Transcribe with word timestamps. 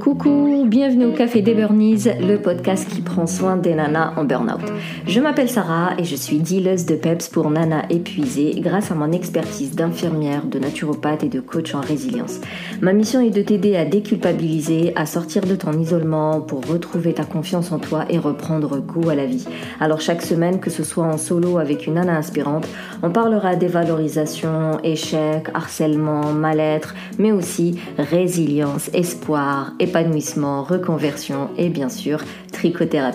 Coucou, 0.00 0.64
bienvenue 0.66 1.06
au 1.06 1.12
Café 1.12 1.42
des 1.42 1.54
Burnies, 1.54 2.04
le 2.20 2.36
podcast 2.36 2.88
qui 2.88 3.02
prend 3.18 3.26
soin 3.26 3.56
des 3.56 3.74
nanas 3.74 4.12
en 4.16 4.22
burn-out. 4.22 4.60
Je 5.04 5.20
m'appelle 5.20 5.50
Sarah 5.50 5.90
et 5.98 6.04
je 6.04 6.14
suis 6.14 6.38
dealeuse 6.38 6.86
de 6.86 6.94
PEPS 6.94 7.30
pour 7.30 7.50
nanas 7.50 7.82
épuisées 7.90 8.54
grâce 8.60 8.92
à 8.92 8.94
mon 8.94 9.10
expertise 9.10 9.74
d'infirmière, 9.74 10.44
de 10.46 10.60
naturopathe 10.60 11.24
et 11.24 11.28
de 11.28 11.40
coach 11.40 11.74
en 11.74 11.80
résilience. 11.80 12.38
Ma 12.80 12.92
mission 12.92 13.20
est 13.20 13.30
de 13.30 13.42
t'aider 13.42 13.74
à 13.74 13.84
déculpabiliser, 13.84 14.92
à 14.94 15.04
sortir 15.04 15.42
de 15.42 15.56
ton 15.56 15.72
isolement 15.72 16.40
pour 16.40 16.64
retrouver 16.64 17.12
ta 17.12 17.24
confiance 17.24 17.72
en 17.72 17.80
toi 17.80 18.04
et 18.08 18.18
reprendre 18.18 18.78
goût 18.78 19.08
à 19.08 19.16
la 19.16 19.26
vie. 19.26 19.48
Alors 19.80 20.00
chaque 20.00 20.22
semaine, 20.22 20.60
que 20.60 20.70
ce 20.70 20.84
soit 20.84 21.04
en 21.04 21.18
solo 21.18 21.58
avec 21.58 21.88
une 21.88 21.94
nana 21.94 22.18
inspirante, 22.18 22.68
on 23.02 23.10
parlera 23.10 23.56
dévalorisation, 23.56 24.78
échec, 24.84 25.48
harcèlement, 25.54 26.32
mal-être, 26.32 26.94
mais 27.18 27.32
aussi 27.32 27.80
résilience, 27.98 28.90
espoir, 28.94 29.72
épanouissement, 29.80 30.62
reconversion 30.62 31.48
et 31.58 31.68
bien 31.68 31.88
sûr 31.88 32.20
trichothérapie. 32.52 33.07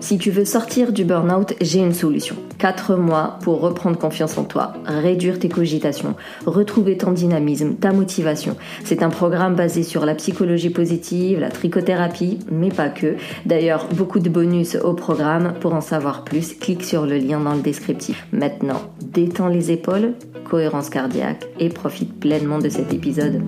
Si 0.00 0.18
tu 0.18 0.30
veux 0.30 0.44
sortir 0.44 0.92
du 0.92 1.04
burn-out, 1.04 1.54
j'ai 1.60 1.78
une 1.78 1.94
solution. 1.94 2.36
4 2.58 2.96
mois 2.96 3.38
pour 3.42 3.60
reprendre 3.60 3.98
confiance 3.98 4.36
en 4.38 4.44
toi, 4.44 4.74
réduire 4.84 5.38
tes 5.38 5.48
cogitations, 5.48 6.14
retrouver 6.44 6.96
ton 6.96 7.12
dynamisme, 7.12 7.74
ta 7.74 7.92
motivation. 7.92 8.56
C'est 8.84 9.02
un 9.02 9.08
programme 9.08 9.54
basé 9.54 9.82
sur 9.82 10.04
la 10.06 10.14
psychologie 10.14 10.70
positive, 10.70 11.40
la 11.40 11.50
trichothérapie, 11.50 12.38
mais 12.50 12.68
pas 12.68 12.88
que. 12.88 13.16
D'ailleurs, 13.46 13.86
beaucoup 13.94 14.20
de 14.20 14.28
bonus 14.28 14.76
au 14.76 14.92
programme. 14.92 15.54
Pour 15.60 15.74
en 15.74 15.80
savoir 15.80 16.24
plus, 16.24 16.54
clique 16.54 16.84
sur 16.84 17.06
le 17.06 17.16
lien 17.16 17.40
dans 17.40 17.54
le 17.54 17.62
descriptif. 17.62 18.26
Maintenant, 18.32 18.82
détends 19.02 19.48
les 19.48 19.70
épaules, 19.70 20.12
cohérence 20.48 20.90
cardiaque 20.90 21.46
et 21.58 21.68
profite 21.68 22.20
pleinement 22.20 22.58
de 22.58 22.68
cet 22.68 22.92
épisode. 22.92 23.42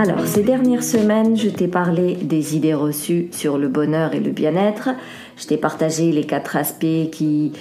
Alors, 0.00 0.26
ces 0.26 0.42
dernières 0.42 0.82
semaines, 0.82 1.36
je 1.36 1.50
t'ai 1.50 1.68
parlé 1.68 2.14
des 2.14 2.56
idées 2.56 2.72
reçues 2.72 3.28
sur 3.32 3.58
le 3.58 3.68
bonheur 3.68 4.14
et 4.14 4.20
le 4.20 4.30
bien-être. 4.30 4.88
Je 5.36 5.46
t'ai 5.46 5.58
partagé 5.58 6.10
les 6.10 6.24
quatre 6.24 6.56
aspects 6.56 7.10
qui, 7.12 7.52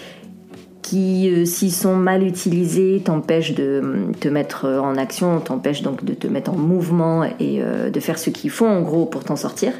qui 0.81 1.29
euh, 1.29 1.43
s'ils 1.43 1.73
sont 1.73 1.97
mal 1.97 2.25
utilisés, 2.25 3.01
t'empêchent 3.03 3.55
de 3.55 3.81
euh, 3.83 4.13
te 4.17 4.29
mettre 4.29 4.69
en 4.69 4.95
action, 4.95 5.41
t'empêchent 5.41 5.81
donc 5.81 6.05
de 6.05 6.13
te 6.13 6.27
mettre 6.27 6.51
en 6.51 6.57
mouvement 6.57 7.25
et 7.25 7.61
euh, 7.61 7.89
de 7.89 7.99
faire 7.99 8.17
ce 8.17 8.29
qu'il 8.29 8.51
faut 8.51 8.67
en 8.67 8.83
gros 8.83 9.05
pour 9.05 9.25
t'en 9.25 9.35
sortir. 9.35 9.73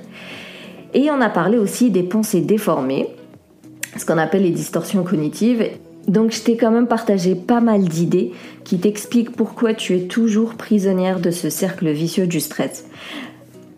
Et 0.94 1.10
on 1.12 1.22
a 1.22 1.30
parlé 1.30 1.58
aussi 1.58 1.92
des 1.92 2.04
pensées 2.04 2.42
déformées, 2.42 3.08
ce 3.96 4.06
qu'on 4.06 4.18
appelle 4.18 4.44
les 4.44 4.52
distorsions 4.52 5.06
cognitives. 5.06 5.64
Donc 6.10 6.32
je 6.32 6.42
t'ai 6.42 6.58
quand 6.58 6.72
même 6.72 6.88
partagé 6.88 7.36
pas 7.36 7.62
mal 7.62 7.84
d'idées 7.84 8.34
qui 8.64 8.80
t'expliquent 8.80 9.36
pourquoi 9.36 9.76
tu 9.76 9.96
es 9.96 10.02
toujours 10.08 10.56
prisonnière 10.56 11.20
de 11.20 11.30
ce 11.30 11.52
cercle 11.52 11.88
vicieux 11.92 12.26
du 12.26 12.40
stress. 12.40 12.86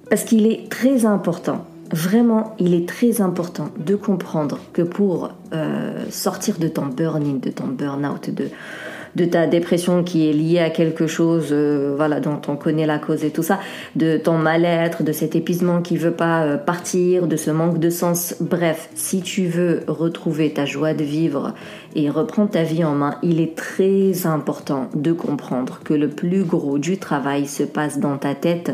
Parce 0.09 0.23
qu'il 0.23 0.47
est 0.47 0.69
très 0.69 1.05
important, 1.05 1.65
vraiment 1.91 2.55
il 2.57 2.73
est 2.73 2.87
très 2.87 3.19
important 3.19 3.67
de 3.77 3.95
comprendre 3.95 4.59
que 4.71 4.81
pour 4.81 5.31
euh, 5.53 6.05
sortir 6.09 6.57
de 6.57 6.69
ton 6.69 6.85
burn-in, 6.85 7.35
de 7.35 7.49
ton 7.49 7.67
burn-out, 7.67 8.29
de, 8.29 8.47
de 9.15 9.25
ta 9.25 9.47
dépression 9.47 10.03
qui 10.03 10.29
est 10.29 10.33
liée 10.33 10.59
à 10.59 10.69
quelque 10.69 11.07
chose 11.07 11.49
euh, 11.51 11.93
voilà 11.95 12.19
dont 12.19 12.41
on 12.47 12.55
connaît 12.55 12.85
la 12.85 12.99
cause 12.99 13.23
et 13.23 13.31
tout 13.31 13.43
ça 13.43 13.59
de 13.95 14.17
ton 14.17 14.37
mal-être 14.37 15.03
de 15.03 15.11
cet 15.11 15.35
épuisement 15.35 15.81
qui 15.81 15.97
veut 15.97 16.11
pas 16.11 16.43
euh, 16.43 16.57
partir 16.57 17.27
de 17.27 17.35
ce 17.35 17.51
manque 17.51 17.79
de 17.79 17.89
sens. 17.89 18.35
Bref 18.39 18.89
si 18.95 19.21
tu 19.21 19.45
veux 19.45 19.83
retrouver 19.87 20.51
ta 20.51 20.65
joie 20.65 20.93
de 20.93 21.03
vivre 21.03 21.53
et 21.95 22.09
reprendre 22.09 22.51
ta 22.51 22.63
vie 22.63 22.83
en 22.83 22.93
main 22.93 23.15
il 23.23 23.41
est 23.41 23.55
très 23.55 24.25
important 24.25 24.89
de 24.95 25.11
comprendre 25.11 25.79
que 25.83 25.93
le 25.93 26.09
plus 26.09 26.43
gros 26.43 26.77
du 26.77 26.97
travail 26.97 27.47
se 27.47 27.63
passe 27.63 27.99
dans 27.99 28.17
ta 28.17 28.35
tête 28.35 28.71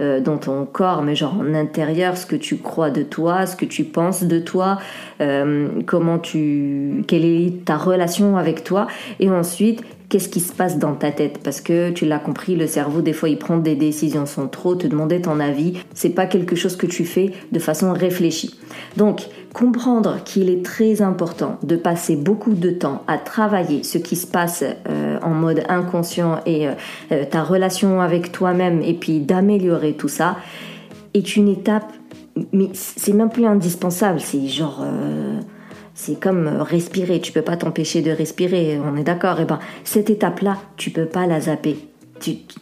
euh, 0.00 0.20
dans 0.20 0.38
ton 0.38 0.64
corps, 0.64 1.02
mais 1.02 1.14
genre 1.14 1.36
en 1.38 1.54
intérieur, 1.54 2.16
ce 2.16 2.26
que 2.26 2.34
tu 2.34 2.56
crois 2.56 2.90
de 2.90 3.02
toi, 3.02 3.46
ce 3.46 3.56
que 3.56 3.66
tu 3.66 3.84
penses 3.84 4.24
de 4.24 4.38
toi, 4.38 4.78
euh, 5.20 5.68
comment 5.86 6.18
tu, 6.18 7.04
quelle 7.06 7.24
est 7.24 7.64
ta 7.64 7.76
relation 7.76 8.36
avec 8.36 8.64
toi, 8.64 8.86
et 9.20 9.30
ensuite 9.30 9.81
qu'est-ce 10.12 10.28
qui 10.28 10.40
se 10.40 10.52
passe 10.52 10.78
dans 10.78 10.94
ta 10.94 11.10
tête? 11.10 11.38
Parce 11.42 11.62
que 11.62 11.88
tu 11.88 12.04
l'as 12.04 12.18
compris 12.18 12.54
le 12.54 12.66
cerveau 12.66 13.00
des 13.00 13.14
fois 13.14 13.30
il 13.30 13.38
prend 13.38 13.56
des 13.56 13.74
décisions 13.74 14.26
sans 14.26 14.46
trop 14.46 14.74
te 14.74 14.86
demander 14.86 15.22
ton 15.22 15.40
avis 15.40 15.78
c'est 15.94 16.10
pas 16.10 16.26
quelque 16.26 16.54
chose 16.54 16.76
que 16.76 16.84
tu 16.84 17.06
fais 17.06 17.32
de 17.50 17.58
façon 17.58 17.94
réfléchie. 17.94 18.54
Donc 18.98 19.22
comprendre 19.54 20.18
qu'il 20.22 20.50
est 20.50 20.62
très 20.62 21.00
important 21.00 21.56
de 21.62 21.76
passer 21.76 22.16
beaucoup 22.16 22.52
de 22.52 22.68
temps 22.68 23.04
à 23.06 23.16
travailler 23.16 23.84
ce 23.84 23.96
qui 23.96 24.16
se 24.16 24.26
passe 24.26 24.62
euh, 24.86 25.18
en 25.22 25.30
mode 25.30 25.62
inconscient 25.70 26.40
et 26.44 26.68
euh, 26.68 26.72
euh, 27.10 27.24
ta 27.24 27.42
relation 27.42 28.02
avec 28.02 28.32
toi-même 28.32 28.82
et 28.82 28.92
puis 28.92 29.20
d'améliorer 29.20 29.94
tout 29.94 30.08
ça 30.08 30.36
est 31.14 31.36
une 31.36 31.48
étape 31.48 31.90
mais 32.52 32.68
c'est 32.74 33.14
même 33.14 33.30
plus 33.30 33.46
indispensable 33.46 34.20
c'est 34.20 34.46
genre 34.46 34.84
c'est 36.04 36.18
comme 36.18 36.48
euh, 36.48 36.62
respirer, 36.64 37.20
tu 37.20 37.30
peux 37.30 37.42
pas 37.42 37.56
t'empêcher 37.56 38.02
de 38.02 38.10
respirer, 38.10 38.80
on 38.84 38.96
est 38.96 39.04
d'accord. 39.04 39.38
Et 39.38 39.42
eh 39.42 39.44
ben 39.44 39.60
cette 39.84 40.10
étape-là, 40.10 40.58
tu 40.76 40.90
peux 40.90 41.06
pas 41.06 41.28
la 41.28 41.40
zapper. 41.42 41.76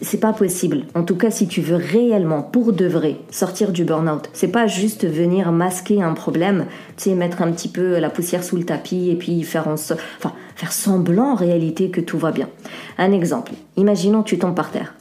C'est 0.01 0.21
pas 0.21 0.33
possible. 0.33 0.85
En 0.95 1.05
tout 1.05 1.17
cas, 1.17 1.31
si 1.31 1.47
tu 1.47 1.61
veux 1.61 1.77
réellement, 1.77 2.43
pour 2.43 2.73
de 2.73 2.87
vrai, 2.87 3.17
sortir 3.31 3.73
du 3.73 3.85
burn-out, 3.85 4.31
c'est 4.33 4.49
pas 4.49 4.67
juste 4.67 5.07
venir 5.07 5.53
masquer 5.53 6.03
un 6.03 6.15
problème, 6.15 6.65
tu 6.97 7.05
sais, 7.05 7.15
mettre 7.15 7.43
un 7.43 7.53
petit 7.53 7.69
peu 7.69 7.99
la 7.99 8.09
poussière 8.09 8.43
sous 8.43 8.57
le 8.57 8.65
tapis 8.65 9.11
et 9.11 9.17
puis 9.17 9.43
faire, 9.43 9.69
en 9.69 9.75
enfin, 9.75 10.33
faire 10.57 10.73
semblant 10.73 11.33
en 11.33 11.35
réalité 11.35 11.91
que 11.91 12.01
tout 12.01 12.19
va 12.19 12.33
bien. 12.33 12.49
Un 12.97 13.13
exemple. 13.13 13.53
Imaginons 13.77 14.23
tu 14.23 14.39
tombes 14.39 14.55
par 14.55 14.71
terre 14.71 14.95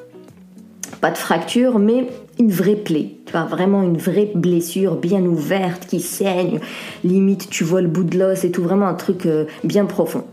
pas 1.01 1.11
de 1.11 1.17
fracture, 1.17 1.79
mais 1.79 2.07
une 2.39 2.51
vraie 2.51 2.75
plaie. 2.75 3.15
Tu 3.25 3.31
vois, 3.31 3.45
vraiment 3.45 3.83
une 3.83 3.97
vraie 3.97 4.31
blessure 4.33 4.95
bien 4.95 5.21
ouverte 5.21 5.85
qui 5.87 5.99
saigne. 5.99 6.59
Limite, 7.03 7.49
tu 7.49 7.63
vois 7.63 7.81
le 7.81 7.87
bout 7.87 8.03
de 8.03 8.17
l'os 8.17 8.43
et 8.43 8.51
tout, 8.51 8.63
vraiment 8.63 8.87
un 8.87 8.93
truc 8.93 9.25
euh, 9.25 9.45
bien 9.63 9.85
profond. 9.85 10.25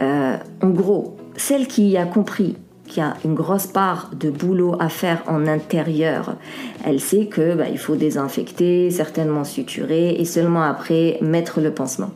Euh, 0.00 0.36
en 0.62 0.68
gros, 0.70 1.16
celle 1.36 1.66
qui 1.66 1.96
a 1.96 2.04
compris 2.04 2.56
qu'il 2.86 3.02
y 3.02 3.06
a 3.06 3.14
une 3.24 3.34
grosse 3.34 3.66
part 3.66 4.10
de 4.14 4.30
boulot 4.30 4.76
à 4.78 4.88
faire 4.88 5.22
en 5.26 5.46
intérieur, 5.46 6.36
elle 6.84 7.00
sait 7.00 7.26
que 7.26 7.54
bah, 7.54 7.68
il 7.70 7.78
faut 7.78 7.96
désinfecter, 7.96 8.90
certainement 8.90 9.44
suturer 9.44 10.10
et 10.10 10.24
seulement 10.24 10.62
après 10.62 11.18
mettre 11.20 11.60
le 11.60 11.72
pansement. 11.72 12.10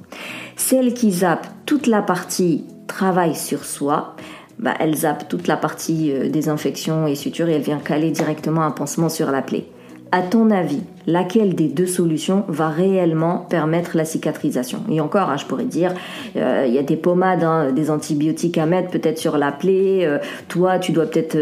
Celle 0.57 0.95
qui 0.95 1.11
zappe 1.11 1.49
toute 1.67 1.87
la 1.87 2.03
partie 2.03 2.65
travail 2.87 3.35
sur 3.35 3.65
soi, 3.65 4.15
bah, 4.61 4.75
elle 4.79 4.95
zappe 4.95 5.29
toute 5.29 5.47
la 5.47 5.57
partie 5.57 6.13
euh, 6.13 6.29
des 6.29 6.51
infections 6.51 7.07
et 7.07 7.15
sutures 7.15 7.49
et 7.49 7.55
elle 7.55 7.63
vient 7.63 7.79
caler 7.79 8.11
directement 8.11 8.63
un 8.63 8.71
pansement 8.71 9.09
sur 9.09 9.31
la 9.31 9.41
plaie. 9.41 9.65
À 10.13 10.23
ton 10.23 10.51
avis, 10.51 10.81
laquelle 11.07 11.55
des 11.55 11.69
deux 11.69 11.87
solutions 11.87 12.43
va 12.49 12.69
réellement 12.69 13.47
permettre 13.49 13.97
la 13.97 14.05
cicatrisation? 14.05 14.81
Et 14.91 15.01
encore, 15.01 15.31
hein, 15.31 15.37
je 15.37 15.47
pourrais 15.47 15.67
dire, 15.67 15.95
euh, 16.35 16.65
il 16.67 16.75
y 16.75 16.79
a 16.79 16.83
des 16.83 16.97
pommades, 16.97 17.45
hein, 17.45 17.71
des 17.71 17.93
antibiotiques 17.93 18.59
à 18.59 18.67
mettre 18.67 18.91
peut-être 18.91 19.19
sur 19.19 19.39
la 19.39 19.53
plaie. 19.53 20.05
Euh, 20.05 20.19
toi, 20.49 20.81
tu 20.81 20.91
dois 20.91 21.07
peut-être 21.07 21.39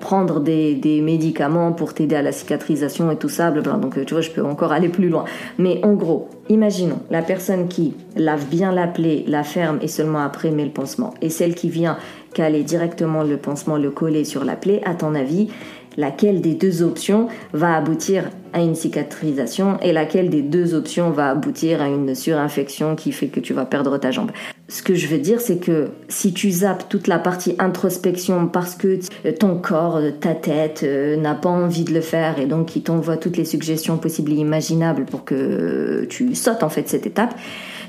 prendre 0.00 0.40
des, 0.40 0.74
des, 0.74 1.02
médicaments 1.02 1.72
pour 1.72 1.92
t'aider 1.92 2.16
à 2.16 2.22
la 2.22 2.32
cicatrisation 2.32 3.10
et 3.10 3.16
tout 3.16 3.28
ça. 3.28 3.50
Donc, 3.50 4.02
tu 4.06 4.14
vois, 4.14 4.22
je 4.22 4.30
peux 4.30 4.42
encore 4.42 4.72
aller 4.72 4.88
plus 4.88 5.10
loin. 5.10 5.24
Mais 5.58 5.78
en 5.84 5.92
gros, 5.92 6.30
imaginons 6.48 7.00
la 7.10 7.20
personne 7.20 7.68
qui 7.68 7.94
lave 8.16 8.46
bien 8.46 8.72
la 8.72 8.86
plaie, 8.86 9.24
la 9.26 9.44
ferme 9.44 9.78
et 9.82 9.88
seulement 9.88 10.20
après 10.20 10.50
met 10.50 10.64
le 10.64 10.70
pansement, 10.70 11.12
et 11.20 11.28
celle 11.28 11.54
qui 11.54 11.68
vient 11.68 11.98
caler 12.32 12.62
directement 12.62 13.22
le 13.22 13.36
pansement, 13.36 13.76
le 13.76 13.90
coller 13.90 14.24
sur 14.24 14.44
la 14.44 14.56
plaie, 14.56 14.80
à 14.84 14.94
ton 14.94 15.14
avis, 15.14 15.48
laquelle 15.96 16.40
des 16.40 16.54
deux 16.54 16.82
options 16.82 17.28
va 17.52 17.76
aboutir 17.76 18.30
à 18.52 18.60
une 18.60 18.74
cicatrisation 18.74 19.78
et 19.80 19.92
laquelle 19.92 20.28
des 20.28 20.42
deux 20.42 20.74
options 20.74 21.10
va 21.10 21.30
aboutir 21.30 21.80
à 21.80 21.88
une 21.88 22.14
surinfection 22.14 22.96
qui 22.96 23.12
fait 23.12 23.28
que 23.28 23.40
tu 23.40 23.54
vas 23.54 23.64
perdre 23.64 23.96
ta 23.98 24.10
jambe. 24.10 24.30
Ce 24.68 24.82
que 24.82 24.94
je 24.94 25.06
veux 25.06 25.18
dire, 25.18 25.40
c'est 25.40 25.58
que 25.58 25.88
si 26.08 26.32
tu 26.32 26.50
zappes 26.50 26.88
toute 26.88 27.06
la 27.06 27.18
partie 27.18 27.54
introspection 27.58 28.46
parce 28.46 28.74
que 28.74 29.00
ton 29.38 29.56
corps, 29.56 30.00
ta 30.20 30.34
tête 30.34 30.82
euh, 30.84 31.16
n'a 31.16 31.34
pas 31.34 31.48
envie 31.48 31.84
de 31.84 31.94
le 31.94 32.00
faire 32.00 32.38
et 32.38 32.46
donc 32.46 32.76
il 32.76 32.82
t'envoie 32.82 33.16
toutes 33.16 33.36
les 33.36 33.44
suggestions 33.44 33.96
possibles 33.96 34.32
et 34.32 34.36
imaginables 34.36 35.04
pour 35.06 35.24
que 35.24 36.06
tu 36.08 36.34
sautes 36.34 36.62
en 36.62 36.68
fait 36.68 36.88
cette 36.88 37.06
étape, 37.06 37.34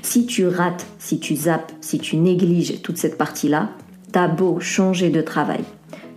si 0.02 0.26
tu 0.26 0.46
rates, 0.46 0.86
si 0.98 1.18
tu 1.18 1.36
zappes, 1.36 1.72
si 1.80 1.98
tu 1.98 2.16
négliges 2.16 2.80
toute 2.82 2.96
cette 2.98 3.18
partie-là, 3.18 3.70
T'as 4.14 4.28
beau 4.28 4.60
changer 4.60 5.10
de 5.10 5.20
travail, 5.20 5.64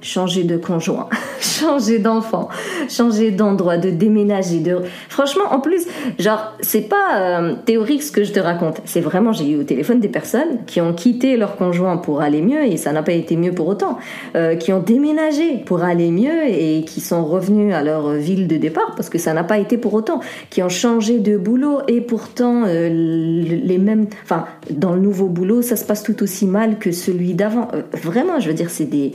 changer 0.01 0.43
de 0.43 0.57
conjoint, 0.57 1.09
changer 1.39 1.99
d'enfant, 1.99 2.49
changer 2.89 3.31
d'endroit, 3.31 3.77
de 3.77 3.89
déménager. 3.89 4.59
De... 4.59 4.81
Franchement, 5.09 5.45
en 5.51 5.59
plus, 5.59 5.85
genre, 6.19 6.53
c'est 6.61 6.81
pas 6.81 7.17
euh, 7.17 7.55
théorique 7.65 8.03
ce 8.03 8.11
que 8.11 8.23
je 8.23 8.31
te 8.31 8.39
raconte. 8.39 8.81
C'est 8.85 9.01
vraiment, 9.01 9.31
j'ai 9.31 9.51
eu 9.51 9.59
au 9.59 9.63
téléphone 9.63 9.99
des 9.99 10.07
personnes 10.07 10.65
qui 10.65 10.81
ont 10.81 10.93
quitté 10.93 11.37
leur 11.37 11.55
conjoint 11.55 11.97
pour 11.97 12.21
aller 12.21 12.41
mieux 12.41 12.63
et 12.63 12.77
ça 12.77 12.91
n'a 12.91 13.03
pas 13.03 13.13
été 13.13 13.35
mieux 13.35 13.53
pour 13.53 13.67
autant. 13.67 13.97
Euh, 14.35 14.55
qui 14.55 14.71
ont 14.71 14.81
déménagé 14.81 15.57
pour 15.65 15.83
aller 15.83 16.11
mieux 16.11 16.47
et 16.47 16.83
qui 16.85 17.01
sont 17.01 17.25
revenus 17.25 17.73
à 17.73 17.83
leur 17.83 18.11
ville 18.11 18.47
de 18.47 18.57
départ 18.57 18.93
parce 18.95 19.09
que 19.09 19.17
ça 19.17 19.33
n'a 19.33 19.43
pas 19.43 19.57
été 19.57 19.77
pour 19.77 19.93
autant. 19.93 20.21
Qui 20.49 20.61
ont 20.63 20.69
changé 20.69 21.19
de 21.19 21.37
boulot 21.37 21.79
et 21.87 22.01
pourtant 22.01 22.63
euh, 22.65 22.89
les 22.89 23.77
mêmes, 23.77 24.07
enfin, 24.23 24.45
dans 24.69 24.93
le 24.93 24.99
nouveau 24.99 25.27
boulot, 25.27 25.61
ça 25.61 25.75
se 25.75 25.85
passe 25.85 26.03
tout 26.03 26.21
aussi 26.23 26.45
mal 26.45 26.77
que 26.77 26.91
celui 26.91 27.33
d'avant. 27.33 27.67
vraiment, 27.93 28.39
je 28.39 28.47
veux 28.47 28.53
dire, 28.53 28.69
c'est 28.69 28.85
des 28.85 29.13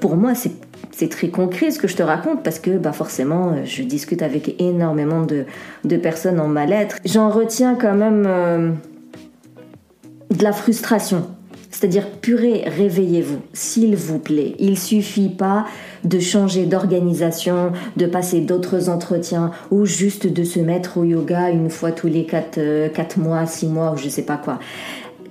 pour 0.00 0.16
moi, 0.16 0.32
c'est 0.34 1.08
très 1.08 1.28
concret 1.28 1.70
ce 1.70 1.78
que 1.78 1.88
je 1.88 1.96
te 1.96 2.02
raconte 2.02 2.42
parce 2.42 2.58
que 2.58 2.78
bah 2.78 2.92
forcément, 2.92 3.64
je 3.64 3.82
discute 3.82 4.22
avec 4.22 4.60
énormément 4.60 5.22
de, 5.22 5.96
personnes 5.96 6.40
en 6.40 6.48
mal-être. 6.48 6.96
J'en 7.04 7.30
retiens 7.30 7.74
quand 7.74 7.94
même 7.94 8.24
euh, 8.26 8.70
de 10.30 10.42
la 10.42 10.52
frustration. 10.52 11.26
C'est-à-dire, 11.70 12.08
purée, 12.08 12.64
réveillez-vous, 12.66 13.40
s'il 13.52 13.94
vous 13.94 14.18
plaît. 14.18 14.54
Il 14.58 14.78
suffit 14.78 15.28
pas 15.28 15.66
de 16.02 16.18
changer 16.18 16.64
d'organisation, 16.64 17.72
de 17.96 18.06
passer 18.06 18.40
d'autres 18.40 18.88
entretiens 18.88 19.50
ou 19.70 19.84
juste 19.84 20.26
de 20.26 20.44
se 20.44 20.60
mettre 20.60 20.96
au 20.96 21.04
yoga 21.04 21.50
une 21.50 21.68
fois 21.68 21.92
tous 21.92 22.06
les 22.06 22.24
4, 22.24 22.58
euh, 22.58 22.88
mois, 23.18 23.46
6 23.46 23.66
mois 23.66 23.92
ou 23.92 23.96
je 23.98 24.08
sais 24.08 24.22
pas 24.22 24.38
quoi. 24.38 24.58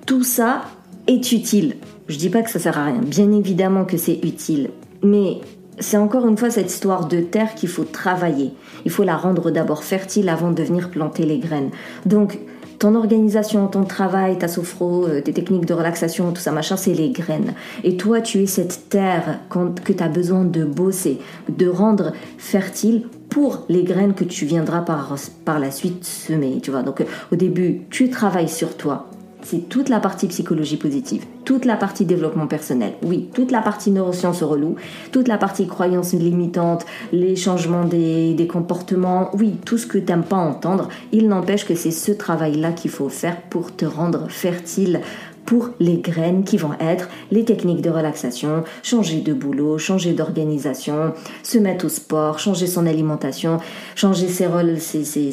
Tout 0.06 0.24
ça 0.24 0.62
est 1.08 1.32
utile. 1.32 1.76
Je 2.08 2.18
dis 2.18 2.30
pas 2.30 2.42
que 2.42 2.50
ça 2.50 2.60
sert 2.60 2.78
à 2.78 2.86
rien. 2.86 3.02
Bien 3.06 3.32
évidemment 3.32 3.86
que 3.86 3.98
c'est 3.98 4.20
utile. 4.24 4.70
Mais 5.04 5.40
c'est 5.80 5.98
encore 5.98 6.28
une 6.28 6.38
fois 6.38 6.50
cette 6.50 6.72
histoire 6.72 7.08
de 7.08 7.22
terre 7.22 7.54
qu'il 7.56 7.70
faut 7.70 7.84
travailler. 7.84 8.52
Il 8.86 8.92
faut 8.92 9.04
la 9.04 9.18
rendre 9.18 9.52
d'abord 9.52 9.84
fertile 9.84 10.30
avant 10.30 10.52
de 10.52 10.64
venir 10.64 10.90
planter 10.90 11.26
les 11.26 11.40
graines. 11.40 11.70
Donc, 12.06 12.40
ton 12.80 12.94
organisation, 12.94 13.68
ton 13.68 13.84
travail, 13.84 14.38
ta 14.38 14.48
sophro, 14.48 15.06
euh, 15.06 15.22
tes 15.22 15.34
techniques 15.34 15.66
de 15.66 15.74
relaxation, 15.74 16.32
tout 16.32 16.42
ça, 16.42 16.52
machin, 16.52 16.78
c'est 16.78 16.94
les 16.94 17.10
graines. 17.10 17.54
Et 17.84 17.98
toi, 17.98 18.22
tu 18.22 18.44
es 18.44 18.46
cette 18.46 18.90
terre 18.90 19.40
que 19.50 19.94
tu 19.94 20.04
as 20.04 20.10
besoin 20.10 20.44
de 20.46 20.64
bosser, 20.64 21.20
de 21.50 21.68
rendre 21.68 22.14
fertile 22.38 23.08
pour 23.30 23.66
les 23.68 23.84
graines 23.84 24.14
que 24.14 24.24
tu 24.24 24.46
viendras 24.46 24.82
par, 24.82 25.16
par 25.44 25.60
la 25.60 25.72
suite 25.72 26.04
semer. 26.06 26.60
Tu 26.62 26.70
vois, 26.70 26.84
donc 26.84 27.02
euh, 27.02 27.06
au 27.32 27.36
début, 27.36 27.82
tu 27.90 28.10
travailles 28.10 28.50
sur 28.50 28.78
toi, 28.78 29.10
c'est 29.50 29.70
toute 29.70 29.88
la 29.88 30.02
partie 30.02 30.28
psychologie 30.28 30.76
positive, 30.76 31.24
toute 31.46 31.64
la 31.64 31.78
partie 31.78 32.04
développement 32.04 32.48
personnel, 32.48 32.94
oui, 33.02 33.30
toute 33.34 33.52
la 33.52 33.62
partie 33.62 33.92
neurosciences 33.92 34.44
relou, 34.44 34.76
toute 35.14 35.30
la 35.30 35.38
partie 35.38 35.68
croyances 35.68 36.12
limitantes, 36.12 36.86
les 37.14 37.38
changements 37.38 37.86
des, 37.86 38.48
comportements, 38.52 39.30
oui, 39.34 39.56
tout 39.64 39.78
ce 39.78 39.88
que 39.88 40.00
tu 40.00 40.06
n'aimes 40.08 40.24
pas 40.24 40.36
entendre. 40.36 40.90
Il 41.14 41.30
n'empêche 41.30 41.66
que 41.66 41.76
c'est 41.76 41.92
ce 41.92 42.12
travail-là 42.12 42.74
qu'il 42.74 42.92
faut 42.92 43.08
faire 43.08 43.42
pour 43.44 43.74
te 43.74 43.86
rendre 43.86 44.30
fertile 44.30 45.00
pour 45.46 45.70
les 45.80 46.00
graines 46.00 46.44
qui 46.44 46.58
vont 46.58 46.74
être 46.82 47.08
les 47.32 47.46
techniques 47.46 47.82
de 47.82 47.90
relaxation, 47.90 48.66
changer 48.84 49.22
de 49.22 49.32
boulot, 49.32 49.78
changer 49.78 50.12
d'organisation, 50.12 51.14
se 51.42 51.58
mettre 51.58 51.86
au 51.86 51.90
sport, 51.90 52.38
changer 52.38 52.68
son 52.68 52.86
alimentation, 52.86 53.60
changer 53.96 54.28
ses 54.28 54.48
rôles, 54.48 54.78
ses, 54.82 55.06
ses 55.06 55.32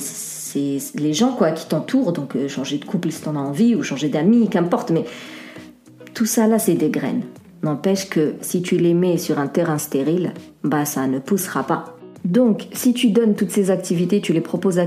c'est 0.54 1.00
les 1.00 1.12
gens 1.12 1.32
quoi 1.32 1.50
qui 1.50 1.66
t'entourent, 1.66 2.12
donc 2.12 2.36
euh, 2.36 2.48
changer 2.48 2.78
de 2.78 2.84
couple 2.84 3.10
si 3.10 3.22
t'en 3.22 3.36
as 3.36 3.40
envie, 3.40 3.74
ou 3.74 3.82
changer 3.82 4.08
d'amis, 4.08 4.48
qu'importe, 4.48 4.90
mais 4.90 5.04
tout 6.14 6.26
ça 6.26 6.46
là 6.46 6.58
c'est 6.58 6.74
des 6.74 6.90
graines. 6.90 7.22
N'empêche 7.62 8.08
que 8.08 8.34
si 8.40 8.62
tu 8.62 8.76
les 8.76 8.94
mets 8.94 9.18
sur 9.18 9.38
un 9.38 9.48
terrain 9.48 9.78
stérile, 9.78 10.34
bah 10.62 10.84
ça 10.84 11.06
ne 11.06 11.18
poussera 11.18 11.64
pas. 11.64 11.93
Donc, 12.24 12.68
si 12.72 12.94
tu 12.94 13.10
donnes 13.10 13.34
toutes 13.34 13.50
ces 13.50 13.70
activités, 13.70 14.22
tu 14.22 14.32
les 14.32 14.40
proposes 14.40 14.78
à, 14.78 14.86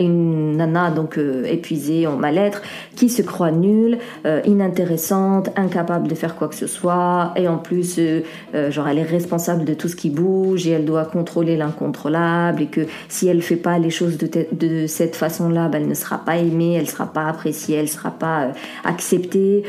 une 0.00 0.56
nana 0.56 0.90
donc 0.90 1.18
euh, 1.18 1.44
épuisée 1.44 2.06
en 2.06 2.16
mal-être, 2.16 2.62
qui 2.96 3.10
se 3.10 3.20
croit 3.20 3.50
nulle, 3.50 3.98
euh, 4.24 4.40
inintéressante, 4.46 5.50
incapable 5.56 6.08
de 6.08 6.14
faire 6.14 6.34
quoi 6.34 6.48
que 6.48 6.54
ce 6.54 6.66
soit, 6.66 7.34
et 7.36 7.46
en 7.46 7.58
plus, 7.58 7.96
euh, 7.98 8.22
genre 8.70 8.88
elle 8.88 8.98
est 8.98 9.02
responsable 9.02 9.66
de 9.66 9.74
tout 9.74 9.88
ce 9.88 9.96
qui 9.96 10.08
bouge 10.08 10.66
et 10.66 10.70
elle 10.70 10.86
doit 10.86 11.04
contrôler 11.04 11.58
l'incontrôlable, 11.58 12.62
et 12.62 12.66
que 12.66 12.86
si 13.10 13.28
elle 13.28 13.42
fait 13.42 13.56
pas 13.56 13.78
les 13.78 13.90
choses 13.90 14.16
de, 14.16 14.86
cette 14.86 15.14
façon-là, 15.14 15.68
bah, 15.68 15.76
elle 15.78 15.88
ne 15.88 15.94
sera 15.94 16.24
pas 16.24 16.38
aimée, 16.38 16.72
elle 16.74 16.88
sera 16.88 17.04
pas 17.04 17.26
appréciée, 17.26 17.76
elle 17.76 17.88
sera 17.88 18.12
pas 18.12 18.52
acceptée. 18.84 19.64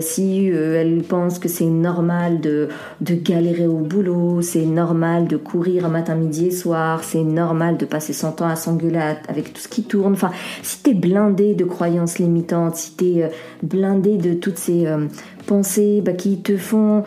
si 0.00 0.46
elle 0.48 1.02
pense 1.02 1.38
que 1.38 1.48
c'est 1.48 1.66
normal 1.66 2.40
de, 2.40 2.68
de 3.02 3.14
galérer 3.14 3.66
au 3.66 3.80
boulot, 3.80 4.40
c'est 4.40 4.64
normal 4.64 5.26
de 5.26 5.36
courir 5.36 5.88
matin 5.90 6.14
midi 6.14 6.37
soir, 6.50 7.04
c'est 7.04 7.22
normal 7.22 7.76
de 7.76 7.84
passer 7.84 8.12
son 8.12 8.32
temps 8.32 8.48
à 8.48 8.56
s'engueuler 8.56 9.00
avec 9.28 9.52
tout 9.52 9.60
ce 9.60 9.68
qui 9.68 9.82
tourne. 9.82 10.12
Enfin, 10.12 10.30
si 10.62 10.82
t'es 10.82 10.94
blindé 10.94 11.54
de 11.54 11.64
croyances 11.64 12.18
limitantes, 12.18 12.76
si 12.76 12.92
t'es 12.92 13.22
euh, 13.24 13.28
blindé 13.62 14.16
de 14.16 14.34
toutes 14.34 14.58
ces 14.58 14.86
euh, 14.86 15.06
pensées 15.46 16.00
bah, 16.04 16.12
qui 16.12 16.40
te 16.40 16.56
font 16.56 17.04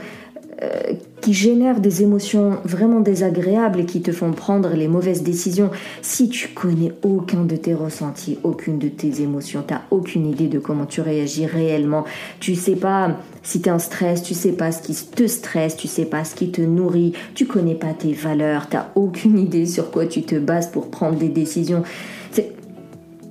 euh, 0.61 0.93
qui 1.21 1.33
génèrent 1.33 1.79
des 1.79 2.01
émotions 2.01 2.57
vraiment 2.65 2.99
désagréables 2.99 3.81
et 3.81 3.85
qui 3.85 4.01
te 4.01 4.11
font 4.11 4.31
prendre 4.31 4.69
les 4.69 4.87
mauvaises 4.87 5.23
décisions. 5.23 5.69
Si 6.01 6.29
tu 6.29 6.49
connais 6.49 6.91
aucun 7.03 7.45
de 7.45 7.55
tes 7.55 7.73
ressentis, 7.73 8.39
aucune 8.43 8.79
de 8.79 8.89
tes 8.89 9.21
émotions, 9.21 9.63
tu 9.65 9.73
n'as 9.73 9.81
aucune 9.91 10.25
idée 10.27 10.47
de 10.47 10.59
comment 10.59 10.85
tu 10.85 11.01
réagis 11.01 11.45
réellement, 11.45 12.05
tu 12.39 12.55
sais 12.55 12.75
pas 12.75 13.17
si 13.43 13.61
tu 13.61 13.69
es 13.69 13.71
en 13.71 13.79
stress, 13.79 14.23
tu 14.23 14.33
sais 14.33 14.51
pas 14.51 14.71
ce 14.71 14.81
qui 14.81 14.93
te 14.93 15.27
stresse, 15.27 15.77
tu 15.77 15.87
sais 15.87 16.05
pas 16.05 16.23
ce 16.23 16.35
qui 16.35 16.51
te 16.51 16.61
nourrit, 16.61 17.13
tu 17.35 17.45
connais 17.45 17.75
pas 17.75 17.93
tes 17.93 18.13
valeurs, 18.13 18.67
tu 18.69 18.77
aucune 18.95 19.37
idée 19.47 19.65
sur 19.65 19.91
quoi 19.91 20.05
tu 20.05 20.23
te 20.23 20.35
bases 20.35 20.71
pour 20.71 20.89
prendre 20.89 21.17
des 21.17 21.29
décisions. 21.29 21.83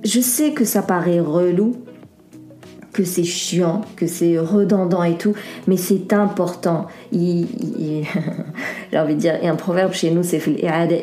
Je 0.03 0.19
sais 0.19 0.51
que 0.53 0.65
ça 0.65 0.81
paraît 0.81 1.19
relou, 1.19 1.75
que 2.93 3.03
c'est 3.03 3.23
chiant, 3.23 3.81
que 3.95 4.07
c'est 4.07 4.37
redondant 4.37 5.03
et 5.03 5.17
tout, 5.17 5.33
mais 5.67 5.77
c'est 5.77 6.13
important. 6.13 6.87
J'ai 7.11 8.03
envie 8.93 9.15
de 9.15 9.19
dire, 9.19 9.39
a 9.41 9.47
un 9.47 9.55
proverbe 9.55 9.93
chez 9.93 10.11
nous, 10.11 10.23
c'est 10.23 10.41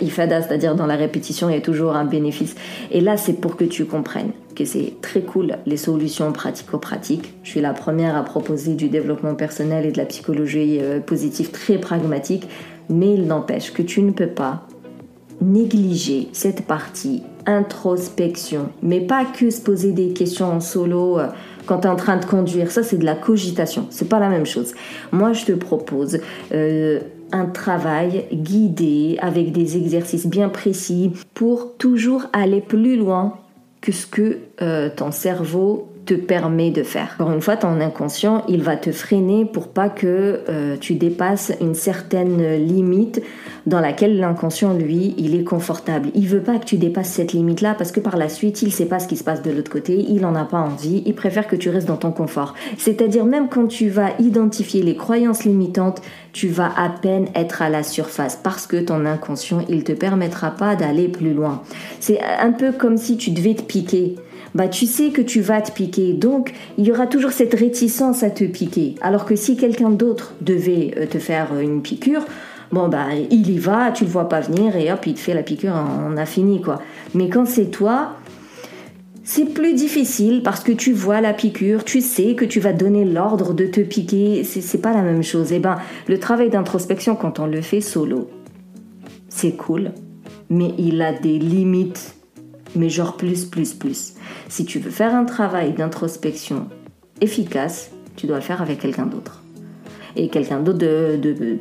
ifada, 0.02 0.42
c'est-à-dire 0.42 0.74
dans 0.74 0.86
la 0.86 0.96
répétition, 0.96 1.48
il 1.48 1.54
y 1.54 1.58
a 1.58 1.62
toujours 1.62 1.96
un 1.96 2.04
bénéfice. 2.04 2.54
Et 2.90 3.00
là, 3.00 3.16
c'est 3.16 3.34
pour 3.34 3.56
que 3.56 3.64
tu 3.64 3.84
comprennes 3.86 4.32
que 4.54 4.64
c'est 4.64 4.94
très 5.00 5.20
cool 5.20 5.56
les 5.66 5.76
solutions 5.76 6.32
pratico-pratiques. 6.32 7.32
Je 7.44 7.50
suis 7.50 7.60
la 7.60 7.72
première 7.72 8.16
à 8.16 8.24
proposer 8.24 8.74
du 8.74 8.88
développement 8.88 9.34
personnel 9.34 9.86
et 9.86 9.92
de 9.92 9.98
la 9.98 10.04
psychologie 10.04 10.78
euh, 10.80 10.98
positive 10.98 11.52
très 11.52 11.78
pragmatique, 11.78 12.48
mais 12.90 13.14
il 13.14 13.26
n'empêche 13.26 13.72
que 13.72 13.82
tu 13.82 14.02
ne 14.02 14.10
peux 14.10 14.26
pas 14.26 14.66
négliger 15.40 16.28
cette 16.32 16.66
partie 16.66 17.22
introspection, 17.46 18.70
mais 18.82 19.00
pas 19.00 19.24
que 19.24 19.50
se 19.50 19.60
poser 19.60 19.92
des 19.92 20.12
questions 20.12 20.52
en 20.52 20.60
solo 20.60 21.18
euh, 21.18 21.28
quand 21.68 21.80
tu 21.80 21.86
es 21.86 21.90
en 21.90 21.96
train 21.96 22.16
de 22.16 22.24
conduire. 22.24 22.70
Ça, 22.70 22.82
c'est 22.82 22.96
de 22.96 23.04
la 23.04 23.14
cogitation. 23.14 23.86
C'est 23.90 24.08
pas 24.08 24.18
la 24.18 24.30
même 24.30 24.46
chose. 24.46 24.74
Moi, 25.12 25.34
je 25.34 25.44
te 25.44 25.52
propose 25.52 26.18
euh, 26.52 27.00
un 27.30 27.44
travail 27.44 28.24
guidé 28.32 29.18
avec 29.20 29.52
des 29.52 29.76
exercices 29.76 30.26
bien 30.26 30.48
précis 30.48 31.12
pour 31.34 31.76
toujours 31.76 32.24
aller 32.32 32.62
plus 32.62 32.96
loin 32.96 33.34
que 33.82 33.92
ce 33.92 34.06
que 34.06 34.38
euh, 34.62 34.88
ton 34.94 35.12
cerveau 35.12 35.88
te 36.08 36.14
permet 36.14 36.70
de 36.70 36.82
faire. 36.82 37.16
Encore 37.20 37.34
une 37.34 37.42
fois, 37.42 37.58
ton 37.58 37.82
inconscient, 37.82 38.42
il 38.48 38.62
va 38.62 38.76
te 38.76 38.92
freiner 38.92 39.44
pour 39.44 39.68
pas 39.68 39.90
que 39.90 40.40
euh, 40.48 40.78
tu 40.80 40.94
dépasses 40.94 41.52
une 41.60 41.74
certaine 41.74 42.56
limite 42.56 43.20
dans 43.66 43.80
laquelle 43.80 44.18
l'inconscient, 44.18 44.72
lui, 44.72 45.14
il 45.18 45.34
est 45.34 45.44
confortable. 45.44 46.08
Il 46.14 46.26
veut 46.26 46.40
pas 46.40 46.56
que 46.56 46.64
tu 46.64 46.78
dépasses 46.78 47.10
cette 47.10 47.34
limite-là 47.34 47.74
parce 47.74 47.92
que 47.92 48.00
par 48.00 48.16
la 48.16 48.30
suite, 48.30 48.62
il 48.62 48.72
sait 48.72 48.86
pas 48.86 49.00
ce 49.00 49.06
qui 49.06 49.18
se 49.18 49.24
passe 49.24 49.42
de 49.42 49.50
l'autre 49.50 49.70
côté, 49.70 50.02
il 50.08 50.24
en 50.24 50.34
a 50.34 50.44
pas 50.44 50.56
envie, 50.56 51.02
il 51.04 51.14
préfère 51.14 51.46
que 51.46 51.56
tu 51.56 51.68
restes 51.68 51.88
dans 51.88 51.98
ton 51.98 52.10
confort. 52.10 52.54
C'est-à-dire 52.78 53.26
même 53.26 53.50
quand 53.50 53.66
tu 53.66 53.90
vas 53.90 54.12
identifier 54.18 54.82
les 54.82 54.96
croyances 54.96 55.44
limitantes, 55.44 56.00
tu 56.32 56.48
vas 56.48 56.72
à 56.74 56.88
peine 56.88 57.26
être 57.34 57.60
à 57.60 57.68
la 57.68 57.82
surface 57.82 58.40
parce 58.42 58.66
que 58.66 58.78
ton 58.78 59.04
inconscient, 59.04 59.62
il 59.68 59.84
te 59.84 59.92
permettra 59.92 60.52
pas 60.52 60.74
d'aller 60.74 61.08
plus 61.08 61.34
loin. 61.34 61.60
C'est 62.00 62.18
un 62.40 62.52
peu 62.52 62.72
comme 62.72 62.96
si 62.96 63.18
tu 63.18 63.30
devais 63.30 63.54
te 63.54 63.62
piquer 63.62 64.16
bah 64.54 64.68
tu 64.68 64.86
sais 64.86 65.10
que 65.10 65.22
tu 65.22 65.40
vas 65.40 65.60
te 65.60 65.72
piquer. 65.72 66.12
Donc 66.12 66.52
il 66.76 66.86
y 66.86 66.92
aura 66.92 67.06
toujours 67.06 67.32
cette 67.32 67.54
réticence 67.54 68.22
à 68.22 68.30
te 68.30 68.44
piquer. 68.44 68.94
Alors 69.00 69.24
que 69.24 69.36
si 69.36 69.56
quelqu'un 69.56 69.90
d'autre 69.90 70.34
devait 70.40 70.94
euh, 70.96 71.06
te 71.06 71.18
faire 71.18 71.52
euh, 71.52 71.60
une 71.60 71.82
piqûre, 71.82 72.24
bon 72.72 72.88
bah 72.88 73.06
il 73.30 73.50
y 73.50 73.58
va, 73.58 73.92
tu 73.92 74.04
le 74.04 74.10
vois 74.10 74.28
pas 74.28 74.40
venir 74.40 74.76
et 74.76 74.92
hop 74.92 75.06
il 75.06 75.14
te 75.14 75.20
fait 75.20 75.34
la 75.34 75.42
piqûre, 75.42 75.74
on 75.74 76.16
a 76.16 76.26
fini 76.26 76.60
quoi. 76.60 76.80
Mais 77.14 77.28
quand 77.28 77.46
c'est 77.46 77.70
toi, 77.70 78.16
c'est 79.24 79.44
plus 79.44 79.74
difficile 79.74 80.42
parce 80.42 80.60
que 80.60 80.72
tu 80.72 80.92
vois 80.92 81.20
la 81.20 81.34
piqûre, 81.34 81.84
tu 81.84 82.00
sais 82.00 82.34
que 82.34 82.44
tu 82.44 82.60
vas 82.60 82.72
donner 82.72 83.04
l'ordre 83.04 83.52
de 83.52 83.66
te 83.66 83.80
piquer, 83.80 84.42
c'est 84.44 84.80
pas 84.80 84.92
la 84.92 85.02
même 85.02 85.22
chose. 85.22 85.52
Et 85.52 85.56
eh 85.56 85.58
ben 85.58 85.76
le 86.06 86.18
travail 86.18 86.50
d'introspection 86.50 87.14
quand 87.14 87.38
on 87.38 87.46
le 87.46 87.60
fait 87.60 87.80
solo, 87.80 88.30
c'est 89.28 89.52
cool, 89.52 89.92
mais 90.50 90.72
il 90.78 91.02
a 91.02 91.12
des 91.12 91.38
limites 91.38 92.17
mais 92.76 92.88
genre 92.88 93.16
plus, 93.16 93.44
plus, 93.44 93.74
plus. 93.74 94.14
Si 94.48 94.64
tu 94.64 94.78
veux 94.78 94.90
faire 94.90 95.14
un 95.14 95.24
travail 95.24 95.72
d'introspection 95.72 96.68
efficace, 97.20 97.90
tu 98.16 98.26
dois 98.26 98.36
le 98.36 98.42
faire 98.42 98.62
avec 98.62 98.80
quelqu'un 98.80 99.06
d'autre. 99.06 99.42
Et 100.16 100.28
quelqu'un 100.28 100.60
d'autre 100.60 100.78
de, 100.78 101.58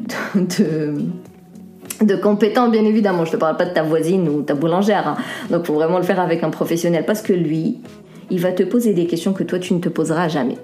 compétent, 2.22 2.70
bien 2.70 2.86
évidemment. 2.86 3.26
Je 3.26 3.32
te 3.32 3.38
parle 3.38 3.58
pas 3.58 3.66
de 3.66 3.74
ta 3.74 3.84
voisine 3.84 4.28
ou 4.30 4.42
ta 4.42 4.56
boulangère. 4.56 5.08
Hein. 5.08 5.18
Donc, 5.50 5.62
il 5.64 5.68
faut 5.68 5.74
vraiment 5.74 5.98
le 5.98 6.04
faire 6.04 6.20
avec 6.20 6.44
un 6.44 6.50
professionnel 6.50 7.06
parce 7.06 7.22
que 7.22 7.34
lui, 7.34 7.80
il 8.30 8.40
va 8.40 8.52
te 8.52 8.64
poser 8.64 8.94
des 8.94 9.06
questions 9.06 9.34
que 9.34 9.44
toi, 9.44 9.60
tu 9.60 9.74
ne 9.74 9.80
te 9.80 9.90
poseras 9.90 10.28
jamais. 10.28 10.58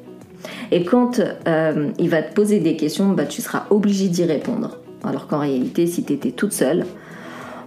Et 0.71 0.83
quand 0.83 1.21
euh, 1.47 1.89
il 2.00 2.09
va 2.09 2.21
te 2.21 2.33
poser 2.33 2.59
des 2.59 2.75
questions, 2.75 3.09
bah, 3.09 3.25
tu 3.25 3.41
seras 3.41 3.65
obligé 3.69 4.07
d'y 4.07 4.23
répondre. 4.23 4.79
Alors 5.03 5.27
qu'en 5.27 5.39
réalité, 5.39 5.88
si 5.88 6.03
tu 6.03 6.13
étais 6.13 6.31
toute 6.31 6.53
seule, 6.53 6.85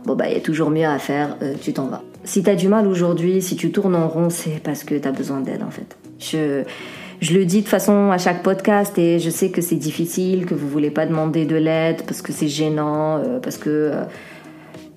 bon 0.04 0.14
bah 0.14 0.26
il 0.28 0.34
y 0.34 0.36
a 0.36 0.40
toujours 0.40 0.70
mieux 0.70 0.86
à 0.86 0.98
faire, 0.98 1.36
euh, 1.42 1.54
tu 1.60 1.72
t'en 1.72 1.86
vas. 1.86 2.02
Si 2.26 2.42
tu 2.42 2.50
as 2.50 2.56
du 2.56 2.66
mal 2.66 2.88
aujourd'hui, 2.88 3.40
si 3.40 3.54
tu 3.54 3.70
tournes 3.70 3.94
en 3.94 4.08
rond, 4.08 4.30
c'est 4.30 4.60
parce 4.62 4.82
que 4.82 4.96
tu 4.96 5.06
as 5.06 5.12
besoin 5.12 5.40
d'aide 5.40 5.62
en 5.62 5.70
fait. 5.70 5.96
Je, 6.18 6.64
je 7.20 7.34
le 7.34 7.44
dis 7.44 7.62
de 7.62 7.68
façon 7.68 8.10
à 8.10 8.18
chaque 8.18 8.42
podcast 8.42 8.98
et 8.98 9.20
je 9.20 9.30
sais 9.30 9.50
que 9.50 9.62
c'est 9.62 9.76
difficile, 9.76 10.44
que 10.44 10.54
vous 10.54 10.68
voulez 10.68 10.90
pas 10.90 11.06
demander 11.06 11.44
de 11.44 11.54
l'aide 11.54 12.02
parce 12.02 12.22
que 12.22 12.32
c'est 12.32 12.48
gênant, 12.48 13.18
euh, 13.18 13.38
parce 13.38 13.58
que 13.58 13.70
euh, 13.70 14.02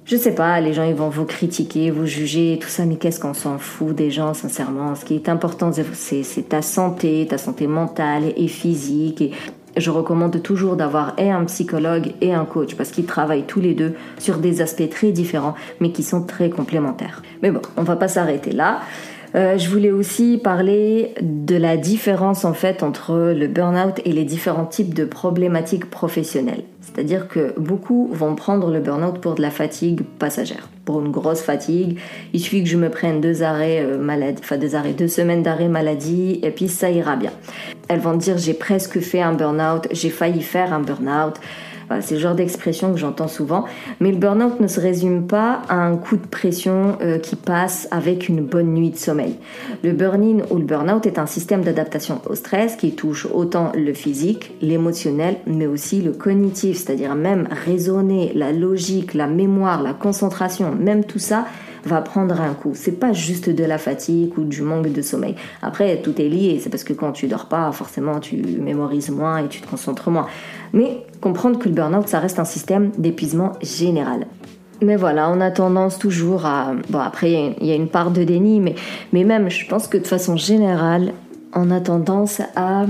je 0.05 0.17
sais 0.17 0.33
pas, 0.33 0.59
les 0.59 0.73
gens 0.73 0.85
ils 0.85 0.95
vont 0.95 1.09
vous 1.09 1.25
critiquer, 1.25 1.91
vous 1.91 2.07
juger, 2.07 2.57
tout 2.59 2.67
ça, 2.67 2.83
mais 2.85 2.95
qu'est-ce 2.95 3.19
qu'on 3.19 3.35
s'en 3.35 3.59
fout 3.59 3.95
des 3.95 4.09
gens, 4.09 4.33
sincèrement? 4.33 4.95
Ce 4.95 5.05
qui 5.05 5.13
est 5.13 5.29
important, 5.29 5.71
c'est 5.93 6.49
ta 6.49 6.63
santé, 6.63 7.27
ta 7.29 7.37
santé 7.37 7.67
mentale 7.67 8.33
et 8.35 8.47
physique. 8.47 9.35
Je 9.77 9.89
recommande 9.89 10.41
toujours 10.41 10.75
d'avoir 10.75 11.15
un 11.17 11.45
psychologue 11.45 12.13
et 12.21 12.33
un 12.33 12.45
coach 12.45 12.75
parce 12.75 12.91
qu'ils 12.91 13.05
travaillent 13.05 13.45
tous 13.45 13.61
les 13.61 13.73
deux 13.73 13.95
sur 14.17 14.37
des 14.37 14.61
aspects 14.61 14.89
très 14.89 15.11
différents, 15.11 15.55
mais 15.79 15.91
qui 15.91 16.03
sont 16.03 16.23
très 16.23 16.49
complémentaires. 16.49 17.21
Mais 17.41 17.51
bon, 17.51 17.61
on 17.77 17.83
va 17.83 17.95
pas 17.95 18.07
s'arrêter 18.07 18.51
là. 18.51 18.81
Euh, 19.35 19.57
je 19.57 19.69
voulais 19.69 19.91
aussi 19.91 20.39
parler 20.43 21.13
de 21.21 21.55
la 21.55 21.77
différence 21.77 22.45
en 22.45 22.53
fait 22.53 22.81
entre 22.83 23.33
le 23.35 23.47
burn-out 23.47 24.01
et 24.05 24.11
les 24.11 24.23
différents 24.23 24.65
types 24.65 24.93
de 24.93 25.05
problématiques 25.05 25.89
professionnelles. 25.89 26.63
C'est-à-dire 26.81 27.27
que 27.27 27.53
beaucoup 27.59 28.09
vont 28.11 28.33
prendre 28.33 28.71
le 28.71 28.79
burn-out 28.79 29.19
pour 29.19 29.35
de 29.35 29.41
la 29.41 29.51
fatigue 29.51 30.01
passagère, 30.17 30.69
pour 30.85 30.99
une 30.99 31.11
grosse 31.11 31.41
fatigue. 31.41 31.99
Il 32.33 32.39
suffit 32.39 32.63
que 32.63 32.69
je 32.69 32.77
me 32.77 32.89
prenne 32.89 33.21
deux 33.21 33.43
arrêts 33.43 33.81
euh, 33.81 34.33
enfin 34.39 34.57
deux 34.57 34.75
arrêts, 34.75 34.93
deux 34.93 35.07
semaines 35.07 35.43
d'arrêt 35.43 35.67
maladie, 35.67 36.39
et 36.41 36.49
puis 36.49 36.67
ça 36.67 36.89
ira 36.89 37.15
bien. 37.15 37.31
Elles 37.87 37.99
vont 37.99 38.15
dire 38.15 38.37
j'ai 38.37 38.55
presque 38.55 38.99
fait 38.99 39.21
un 39.21 39.33
burn-out, 39.33 39.87
j'ai 39.91 40.09
failli 40.09 40.41
faire 40.41 40.73
un 40.73 40.79
burn-out 40.79 41.35
c'est 42.01 42.15
le 42.15 42.19
genre 42.19 42.35
d'expression 42.35 42.91
que 42.91 42.99
j'entends 42.99 43.27
souvent. 43.27 43.65
Mais 43.99 44.11
le 44.11 44.17
burn-out 44.17 44.59
ne 44.59 44.67
se 44.67 44.79
résume 44.79 45.27
pas 45.27 45.61
à 45.69 45.75
un 45.75 45.97
coup 45.97 46.17
de 46.17 46.27
pression 46.27 46.97
euh, 47.01 47.17
qui 47.19 47.35
passe 47.35 47.87
avec 47.91 48.29
une 48.29 48.41
bonne 48.41 48.73
nuit 48.73 48.91
de 48.91 48.97
sommeil. 48.97 49.35
Le 49.83 49.91
burn-in 49.91 50.43
ou 50.49 50.57
le 50.57 50.63
burn-out 50.63 51.05
est 51.05 51.19
un 51.19 51.25
système 51.25 51.63
d'adaptation 51.63 52.21
au 52.29 52.35
stress 52.35 52.75
qui 52.75 52.93
touche 52.93 53.27
autant 53.33 53.71
le 53.75 53.93
physique, 53.93 54.51
l'émotionnel, 54.61 55.37
mais 55.47 55.67
aussi 55.67 56.01
le 56.01 56.11
cognitif, 56.11 56.77
c'est-à-dire 56.77 57.15
même 57.15 57.47
raisonner, 57.65 58.31
la 58.35 58.51
logique, 58.51 59.13
la 59.13 59.27
mémoire, 59.27 59.81
la 59.81 59.93
concentration, 59.93 60.73
même 60.75 61.03
tout 61.03 61.19
ça 61.19 61.45
va 61.85 62.01
prendre 62.01 62.39
un 62.39 62.53
coup. 62.53 62.71
C'est 62.73 62.99
pas 62.99 63.13
juste 63.13 63.49
de 63.49 63.63
la 63.63 63.77
fatigue 63.77 64.37
ou 64.37 64.43
du 64.43 64.61
manque 64.61 64.91
de 64.91 65.01
sommeil. 65.01 65.35
Après, 65.61 66.01
tout 66.01 66.19
est 66.21 66.29
lié. 66.29 66.59
C'est 66.61 66.69
parce 66.69 66.83
que 66.83 66.93
quand 66.93 67.11
tu 67.11 67.27
dors 67.27 67.45
pas, 67.45 67.71
forcément, 67.71 68.19
tu 68.19 68.37
mémorises 68.37 69.09
moins 69.09 69.39
et 69.39 69.47
tu 69.47 69.61
te 69.61 69.67
concentres 69.67 70.09
moins. 70.09 70.27
Mais 70.73 71.03
comprendre 71.21 71.59
que 71.59 71.67
le 71.67 71.75
burn-out, 71.75 72.07
ça 72.07 72.19
reste 72.19 72.39
un 72.39 72.45
système 72.45 72.91
d'épuisement 72.97 73.53
général. 73.61 74.27
Mais 74.81 74.95
voilà, 74.95 75.29
on 75.29 75.41
a 75.41 75.51
tendance 75.51 75.99
toujours 75.99 76.45
à... 76.45 76.73
Bon, 76.89 76.99
après, 76.99 77.53
il 77.59 77.67
y, 77.67 77.71
a 77.71 77.75
une 77.75 77.89
part 77.89 78.11
de 78.11 78.23
déni, 78.23 78.61
mais, 78.61 78.75
mais 79.11 79.25
même, 79.25 79.49
je 79.49 79.67
pense 79.67 79.87
que 79.87 79.97
de 79.97 80.07
façon 80.07 80.37
générale, 80.37 81.13
on 81.53 81.69
a 81.71 81.81
tendance 81.81 82.41
à 82.55 82.85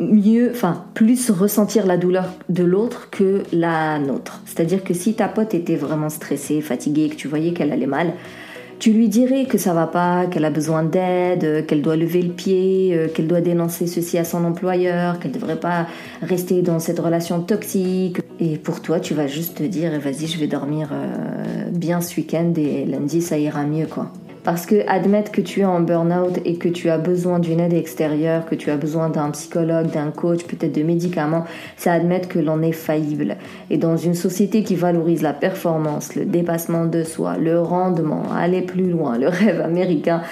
mieux, 0.00 0.50
enfin, 0.52 0.84
plus 0.94 1.30
ressentir 1.30 1.86
la 1.86 1.96
douleur 1.96 2.24
de 2.48 2.64
l'autre 2.64 3.08
que 3.10 3.42
la 3.52 3.98
nôtre. 3.98 4.40
C'est-à-dire 4.46 4.82
que 4.82 4.94
si 4.94 5.14
ta 5.14 5.28
pote 5.28 5.54
était 5.54 5.76
vraiment 5.76 6.08
stressée, 6.08 6.60
fatiguée, 6.60 7.08
que 7.08 7.16
tu 7.16 7.28
voyais 7.28 7.52
qu'elle 7.52 7.72
allait 7.72 7.86
mal, 7.86 8.14
tu 8.80 8.92
lui 8.92 9.08
dirais 9.10 9.44
que 9.44 9.58
ça 9.58 9.74
va 9.74 9.86
pas, 9.86 10.26
qu'elle 10.26 10.46
a 10.46 10.50
besoin 10.50 10.82
d'aide, 10.82 11.66
qu'elle 11.66 11.82
doit 11.82 11.96
lever 11.96 12.22
le 12.22 12.32
pied, 12.32 12.92
euh, 12.94 13.08
qu'elle 13.08 13.26
doit 13.26 13.42
dénoncer 13.42 13.86
ceci 13.86 14.16
à 14.16 14.24
son 14.24 14.42
employeur, 14.44 15.20
qu'elle 15.20 15.32
devrait 15.32 15.60
pas 15.60 15.86
rester 16.22 16.62
dans 16.62 16.78
cette 16.78 16.98
relation 16.98 17.42
toxique. 17.42 18.20
Et 18.40 18.56
pour 18.56 18.80
toi, 18.80 18.98
tu 18.98 19.12
vas 19.12 19.26
juste 19.26 19.58
te 19.58 19.62
dire, 19.64 19.92
vas-y, 20.00 20.26
je 20.26 20.38
vais 20.38 20.46
dormir 20.46 20.88
euh, 20.92 21.68
bien 21.70 22.00
ce 22.00 22.16
week-end 22.16 22.54
et 22.56 22.86
lundi, 22.86 23.20
ça 23.20 23.36
ira 23.36 23.64
mieux, 23.64 23.86
quoi. 23.86 24.10
Parce 24.50 24.66
que 24.66 24.84
admettre 24.88 25.30
que 25.30 25.40
tu 25.40 25.60
es 25.60 25.64
en 25.64 25.78
burn-out 25.78 26.40
et 26.44 26.56
que 26.56 26.68
tu 26.68 26.90
as 26.90 26.98
besoin 26.98 27.38
d'une 27.38 27.60
aide 27.60 27.72
extérieure, 27.72 28.46
que 28.46 28.56
tu 28.56 28.72
as 28.72 28.76
besoin 28.76 29.08
d'un 29.08 29.30
psychologue, 29.30 29.92
d'un 29.92 30.10
coach, 30.10 30.42
peut-être 30.42 30.74
de 30.74 30.82
médicaments, 30.82 31.44
c'est 31.76 31.88
admettre 31.88 32.28
que 32.28 32.40
l'on 32.40 32.60
est 32.60 32.72
faillible. 32.72 33.36
Et 33.70 33.78
dans 33.78 33.96
une 33.96 34.14
société 34.14 34.64
qui 34.64 34.74
valorise 34.74 35.22
la 35.22 35.34
performance, 35.34 36.16
le 36.16 36.24
dépassement 36.24 36.84
de 36.84 37.04
soi, 37.04 37.36
le 37.38 37.60
rendement, 37.60 38.24
aller 38.36 38.62
plus 38.62 38.90
loin, 38.90 39.18
le 39.18 39.28
rêve 39.28 39.60
américain, 39.60 40.22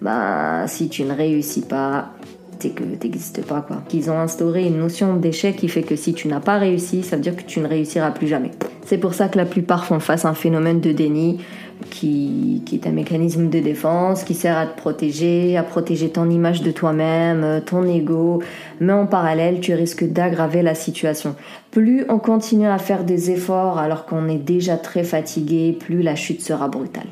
bah, 0.00 0.66
si 0.66 0.88
tu 0.88 1.04
ne 1.04 1.12
réussis 1.12 1.60
pas, 1.60 2.12
c'est 2.60 2.70
que 2.70 2.84
n'existes 2.84 3.44
pas 3.44 3.60
quoi. 3.60 3.82
Qu'ils 3.86 4.10
ont 4.10 4.18
instauré 4.18 4.66
une 4.66 4.78
notion 4.78 5.14
d'échec 5.14 5.56
qui 5.56 5.68
fait 5.68 5.82
que 5.82 5.94
si 5.94 6.14
tu 6.14 6.28
n'as 6.28 6.40
pas 6.40 6.56
réussi, 6.56 7.02
ça 7.02 7.16
veut 7.16 7.22
dire 7.22 7.36
que 7.36 7.42
tu 7.42 7.60
ne 7.60 7.68
réussiras 7.68 8.12
plus 8.12 8.28
jamais. 8.28 8.50
C'est 8.86 8.96
pour 8.96 9.12
ça 9.12 9.28
que 9.28 9.36
la 9.36 9.44
plupart 9.44 9.84
font 9.84 10.00
face 10.00 10.24
à 10.24 10.30
un 10.30 10.34
phénomène 10.34 10.80
de 10.80 10.92
déni 10.92 11.40
qui, 11.90 12.62
est 12.72 12.86
un 12.86 12.92
mécanisme 12.92 13.48
de 13.48 13.60
défense 13.60 14.24
qui 14.24 14.34
sert 14.34 14.56
à 14.56 14.66
te 14.66 14.76
protéger, 14.76 15.56
à 15.56 15.62
protéger 15.62 16.10
ton 16.10 16.28
image 16.30 16.62
de 16.62 16.70
toi-même, 16.70 17.62
ton 17.64 17.84
ego, 17.84 18.42
mais 18.80 18.92
en 18.92 19.06
parallèle, 19.06 19.60
tu 19.60 19.74
risques 19.74 20.04
d'aggraver 20.04 20.62
la 20.62 20.74
situation. 20.74 21.34
Plus 21.70 22.04
on 22.08 22.18
continue 22.18 22.66
à 22.66 22.78
faire 22.78 23.04
des 23.04 23.30
efforts 23.30 23.78
alors 23.78 24.06
qu'on 24.06 24.28
est 24.28 24.38
déjà 24.38 24.76
très 24.76 25.04
fatigué, 25.04 25.76
plus 25.78 26.02
la 26.02 26.14
chute 26.14 26.40
sera 26.40 26.68
brutale. 26.68 27.08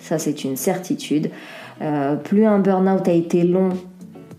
Ça, 0.00 0.18
c'est 0.18 0.44
une 0.44 0.56
certitude. 0.56 1.30
Euh, 1.82 2.16
plus 2.16 2.44
un 2.44 2.58
burn-out 2.58 3.08
a 3.08 3.12
été 3.12 3.42
long 3.44 3.70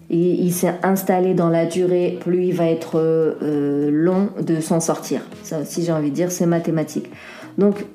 et 0.09 0.33
il 0.33 0.51
s'est 0.51 0.73
installé 0.83 1.33
dans 1.33 1.50
la 1.50 1.65
durée, 1.65 2.17
plus 2.19 2.47
il 2.47 2.53
va 2.53 2.65
être 2.65 3.00
euh, 3.00 3.89
long 3.91 4.29
de 4.41 4.59
s'en 4.59 4.79
sortir. 4.79 5.21
Ça 5.43 5.61
aussi, 5.61 5.83
j'ai 5.83 5.93
envie 5.93 6.09
de 6.09 6.15
dire, 6.15 6.31
c'est 6.31 6.45
mathématique. 6.45 7.09
Donc, 7.57 7.85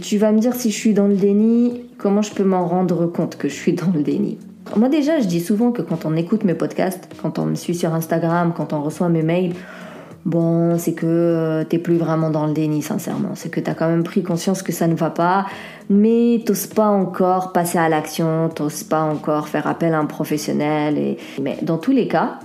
tu 0.00 0.18
vas 0.18 0.32
me 0.32 0.38
dire 0.38 0.54
si 0.54 0.70
je 0.70 0.76
suis 0.76 0.94
dans 0.94 1.06
le 1.06 1.14
déni, 1.14 1.82
comment 1.98 2.22
je 2.22 2.32
peux 2.32 2.44
m'en 2.44 2.66
rendre 2.66 3.06
compte 3.06 3.36
que 3.36 3.48
je 3.48 3.54
suis 3.54 3.72
dans 3.72 3.90
le 3.94 4.02
déni? 4.02 4.38
Moi 4.76 4.88
déjà, 4.88 5.20
je 5.20 5.26
dis 5.26 5.40
souvent 5.40 5.72
que 5.72 5.82
quand 5.82 6.04
on 6.04 6.16
écoute 6.16 6.44
mes 6.44 6.54
podcasts, 6.54 7.08
quand 7.20 7.38
on 7.38 7.46
me 7.46 7.54
suit 7.54 7.74
sur 7.74 7.94
Instagram, 7.94 8.52
quand 8.56 8.72
on 8.72 8.82
reçoit 8.82 9.08
mes 9.08 9.22
mails, 9.22 9.54
bon, 10.24 10.78
c'est 10.78 10.92
que 10.92 11.06
euh, 11.06 11.64
t'es 11.64 11.78
plus 11.78 11.96
vraiment 11.96 12.30
dans 12.30 12.46
le 12.46 12.52
déni, 12.52 12.82
sincèrement. 12.82 13.34
C'est 13.34 13.50
que 13.50 13.60
t'as 13.60 13.74
quand 13.74 13.88
même 13.88 14.04
pris 14.04 14.22
conscience 14.22 14.62
que 14.62 14.72
ça 14.72 14.86
ne 14.86 14.94
va 14.94 15.10
pas, 15.10 15.46
mais 15.88 16.42
t'oses 16.46 16.66
pas 16.66 16.88
encore 16.88 17.52
passer 17.52 17.78
à 17.78 17.88
l'action, 17.88 18.48
t'oses 18.48 18.84
pas 18.84 19.02
encore 19.02 19.48
faire 19.48 19.66
appel 19.66 19.94
à 19.94 19.98
un 19.98 20.06
professionnel. 20.06 21.16
Mais 21.42 21.58
dans 21.62 21.78
tous 21.78 21.92
les 21.92 22.06
cas, 22.06 22.38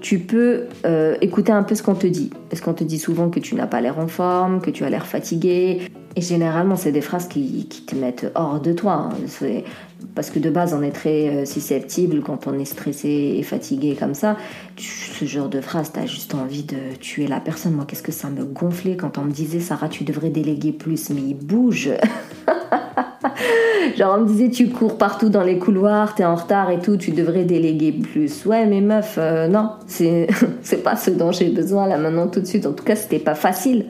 tu 0.00 0.18
peux 0.18 0.64
euh, 0.86 1.16
écouter 1.20 1.52
un 1.52 1.62
peu 1.62 1.74
ce 1.74 1.82
qu'on 1.82 1.94
te 1.94 2.06
dit. 2.06 2.30
Parce 2.48 2.60
qu'on 2.60 2.74
te 2.74 2.84
dit 2.84 2.98
souvent 2.98 3.28
que 3.28 3.40
tu 3.40 3.54
n'as 3.54 3.66
pas 3.66 3.80
l'air 3.80 3.98
en 3.98 4.08
forme, 4.08 4.60
que 4.60 4.70
tu 4.70 4.84
as 4.84 4.90
l'air 4.90 5.06
fatigué? 5.06 5.80
Et 6.16 6.22
généralement, 6.22 6.74
c'est 6.74 6.90
des 6.90 7.00
phrases 7.00 7.28
qui, 7.28 7.68
te 7.86 7.94
mettent 7.94 8.30
hors 8.34 8.60
de 8.60 8.72
toi. 8.72 9.10
Hein. 9.12 9.46
Parce 10.14 10.30
que 10.30 10.38
de 10.38 10.50
base, 10.50 10.74
on 10.74 10.82
est 10.82 10.90
très 10.90 11.28
euh, 11.28 11.44
susceptible 11.44 12.20
quand 12.22 12.46
on 12.46 12.58
est 12.58 12.64
stressé 12.64 13.36
et 13.38 13.42
fatigué 13.42 13.96
comme 13.98 14.14
ça. 14.14 14.36
Ce 14.76 15.24
genre 15.24 15.48
de 15.48 15.60
phrase, 15.60 15.92
t'as 15.92 16.06
juste 16.06 16.34
envie 16.34 16.64
de 16.64 16.96
tuer 16.98 17.28
la 17.28 17.38
personne. 17.38 17.74
Moi, 17.74 17.84
qu'est-ce 17.86 18.02
que 18.02 18.12
ça 18.12 18.28
me 18.28 18.44
gonflait 18.44 18.96
quand 18.96 19.18
on 19.18 19.22
me 19.22 19.30
disait 19.30 19.60
Sarah, 19.60 19.88
tu 19.88 20.02
devrais 20.02 20.30
déléguer 20.30 20.72
plus, 20.72 21.10
mais 21.10 21.20
il 21.20 21.34
bouge 21.34 21.90
Genre, 23.96 24.16
on 24.18 24.22
me 24.22 24.26
disait, 24.26 24.50
tu 24.50 24.68
cours 24.68 24.98
partout 24.98 25.28
dans 25.28 25.42
les 25.42 25.58
couloirs, 25.58 26.14
t'es 26.14 26.24
en 26.24 26.34
retard 26.34 26.70
et 26.70 26.80
tout, 26.80 26.96
tu 26.96 27.12
devrais 27.12 27.44
déléguer 27.44 27.92
plus. 27.92 28.44
Ouais, 28.46 28.66
mais 28.66 28.80
meuf, 28.80 29.16
euh, 29.18 29.48
non, 29.48 29.70
c'est 29.86 30.26
pas 30.84 30.96
ce 30.96 31.10
dont 31.10 31.32
j'ai 31.32 31.50
besoin 31.50 31.86
là 31.86 31.98
maintenant 31.98 32.28
tout 32.28 32.40
de 32.40 32.46
suite. 32.46 32.66
En 32.66 32.72
tout 32.72 32.84
cas, 32.84 32.96
c'était 32.96 33.18
pas 33.18 33.34
facile. 33.34 33.86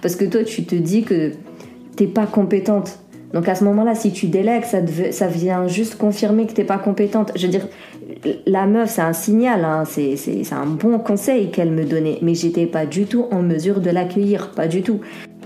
Parce 0.00 0.16
que 0.16 0.24
toi, 0.24 0.42
tu 0.42 0.64
te 0.64 0.74
dis 0.74 1.04
que 1.04 1.32
t'es 1.96 2.06
pas 2.06 2.26
compétente. 2.26 2.98
Donc 3.32 3.48
à 3.48 3.54
ce 3.54 3.64
moment-là, 3.64 3.94
si 3.94 4.12
tu 4.12 4.26
délègues, 4.26 4.64
ça, 4.64 5.26
vient 5.26 5.66
juste 5.66 5.96
confirmer 5.96 6.46
que 6.46 6.52
t'es 6.52 6.64
pas 6.64 6.78
compétente. 6.78 7.32
Je 7.34 7.46
veux 7.46 7.52
dire, 7.52 7.66
la 8.46 8.66
meuf, 8.66 8.90
c'est 8.90 9.00
un 9.00 9.14
signal, 9.14 9.64
hein. 9.64 9.84
c'est 9.86 10.52
un 10.52 10.66
bon 10.66 10.98
conseil 10.98 11.50
qu'elle 11.50 11.70
me 11.70 11.84
donnait, 11.84 12.18
mais 12.20 12.34
j'étais 12.34 12.66
pas 12.66 12.84
du 12.84 13.06
tout 13.06 13.26
en 13.30 13.42
mesure 13.42 13.80
de 13.80 13.90
l'accueillir, 13.90 14.50
pas 14.50 14.68
du 14.68 14.82
tout. 14.82 15.00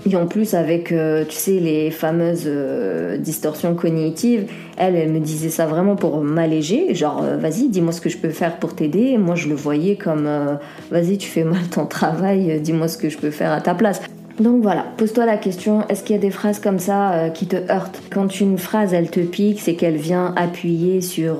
Et 0.09 0.15
en 0.15 0.27
plus, 0.27 0.53
avec, 0.53 0.91
euh, 0.91 1.25
tu 1.27 1.35
sais, 1.35 1.59
les 1.59 1.89
fameuses 1.91 2.43
euh, 2.45 3.17
distorsions 3.17 3.73
cognitives, 3.73 4.45
elle, 4.77 4.95
elle 4.95 5.11
me 5.11 5.19
disait 5.19 5.49
ça 5.49 5.65
vraiment 5.65 5.95
pour 5.95 6.21
m'alléger. 6.21 6.93
Genre, 6.93 7.23
euh, 7.23 7.37
vas-y, 7.37 7.67
dis-moi 7.67 7.91
ce 7.91 7.99
que 7.99 8.09
je 8.09 8.17
peux 8.17 8.29
faire 8.29 8.57
pour 8.57 8.75
t'aider. 8.75 9.17
Moi, 9.17 9.35
je 9.35 9.49
le 9.49 9.55
voyais 9.55 9.95
comme, 9.95 10.29
vas-y, 10.91 11.17
tu 11.17 11.27
fais 11.27 11.43
mal 11.43 11.63
ton 11.71 11.85
travail, 11.85 12.59
dis-moi 12.61 12.87
ce 12.87 12.97
que 12.97 13.09
je 13.09 13.17
peux 13.17 13.31
faire 13.31 13.51
à 13.51 13.59
ta 13.59 13.73
place. 13.73 14.01
Donc 14.39 14.61
voilà, 14.61 14.85
pose-toi 14.97 15.25
la 15.25 15.37
question, 15.37 15.87
est-ce 15.87 16.03
qu'il 16.03 16.15
y 16.15 16.19
a 16.19 16.21
des 16.21 16.29
phrases 16.29 16.59
comme 16.59 16.79
ça 16.79 17.29
qui 17.33 17.47
te 17.47 17.55
heurtent? 17.71 18.01
Quand 18.11 18.39
une 18.39 18.57
phrase, 18.57 18.93
elle 18.93 19.09
te 19.09 19.19
pique, 19.19 19.59
c'est 19.59 19.75
qu'elle 19.75 19.97
vient 19.97 20.33
appuyer 20.35 21.01
sur, 21.01 21.37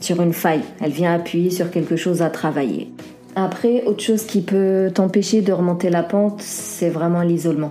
sur 0.00 0.20
une 0.20 0.32
faille, 0.32 0.62
elle 0.80 0.90
vient 0.90 1.14
appuyer 1.14 1.50
sur 1.50 1.70
quelque 1.70 1.94
chose 1.94 2.20
à 2.20 2.28
travailler. 2.28 2.90
Après, 3.36 3.84
autre 3.84 4.02
chose 4.02 4.24
qui 4.24 4.40
peut 4.40 4.90
t'empêcher 4.92 5.42
de 5.42 5.52
remonter 5.52 5.90
la 5.90 6.02
pente, 6.02 6.40
c'est 6.42 6.88
vraiment 6.88 7.22
l'isolement. 7.22 7.70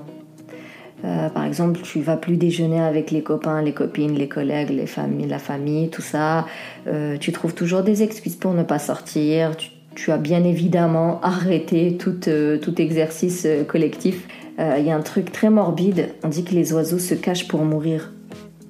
Euh, 1.06 1.30
par 1.30 1.46
exemple, 1.46 1.82
tu 1.84 2.02
vas 2.02 2.18
plus 2.18 2.38
déjeuner 2.38 2.80
avec 2.80 3.12
les 3.12 3.22
copains, 3.22 3.62
les 3.62 3.74
copines, 3.74 4.16
les 4.16 4.28
collègues, 4.28 4.70
les 4.70 4.88
familles, 4.88 5.28
la 5.28 5.40
famille, 5.40 5.90
tout 5.90 6.02
ça. 6.02 6.46
Euh, 6.88 7.18
tu 7.18 7.32
trouves 7.32 7.54
toujours 7.54 7.84
des 7.84 8.02
excuses 8.02 8.36
pour 8.36 8.54
ne 8.54 8.64
pas 8.64 8.80
sortir. 8.80 9.52
Tu, 9.94 10.12
as 10.12 10.18
bien 10.18 10.44
évidemment 10.44 11.20
arrêté 11.24 11.98
tout, 11.98 12.28
euh, 12.28 12.58
tout 12.58 12.82
exercice 12.82 13.48
collectif. 13.68 14.28
Il 14.60 14.84
y 14.84 14.90
a 14.90 14.96
un 14.96 15.02
truc 15.02 15.32
très 15.32 15.52
morbide. 15.52 16.16
On 16.24 16.30
dit 16.30 16.44
que 16.44 16.56
les 16.56 16.74
oiseaux 16.74 16.98
se 16.98 17.14
cachent 17.14 17.48
pour 17.48 17.64
mourir. 17.64 18.12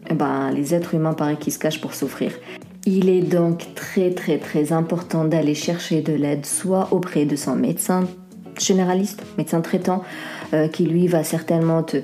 Eh 0.10 0.13
ben, 0.13 0.51
les 0.51 0.74
êtres 0.74 0.96
humains 0.96 1.13
paraît 1.13 1.38
qu'ils 1.38 1.53
se 1.53 1.60
cachent 1.60 1.82
pour 1.82 1.94
souffrir. 1.94 2.32
Il 2.86 3.10
est 3.10 3.22
donc 3.22 3.74
très 3.75 4.12
très 4.12 4.38
très 4.38 4.72
important 4.72 5.25
d'aller 5.25 5.56
chercher 5.56 6.01
de 6.01 6.13
l'aide 6.13 6.46
soit 6.46 6.88
auprès 6.91 7.25
de 7.25 7.36
son 7.36 7.56
médecin 7.56 8.06
généraliste, 8.58 9.24
médecin 9.38 9.62
traitant, 9.62 10.03
euh, 10.53 10.67
qui 10.67 10.86
lui 10.86 11.08
va 11.08 11.24
certainement 11.24 11.84
te, 11.84 11.98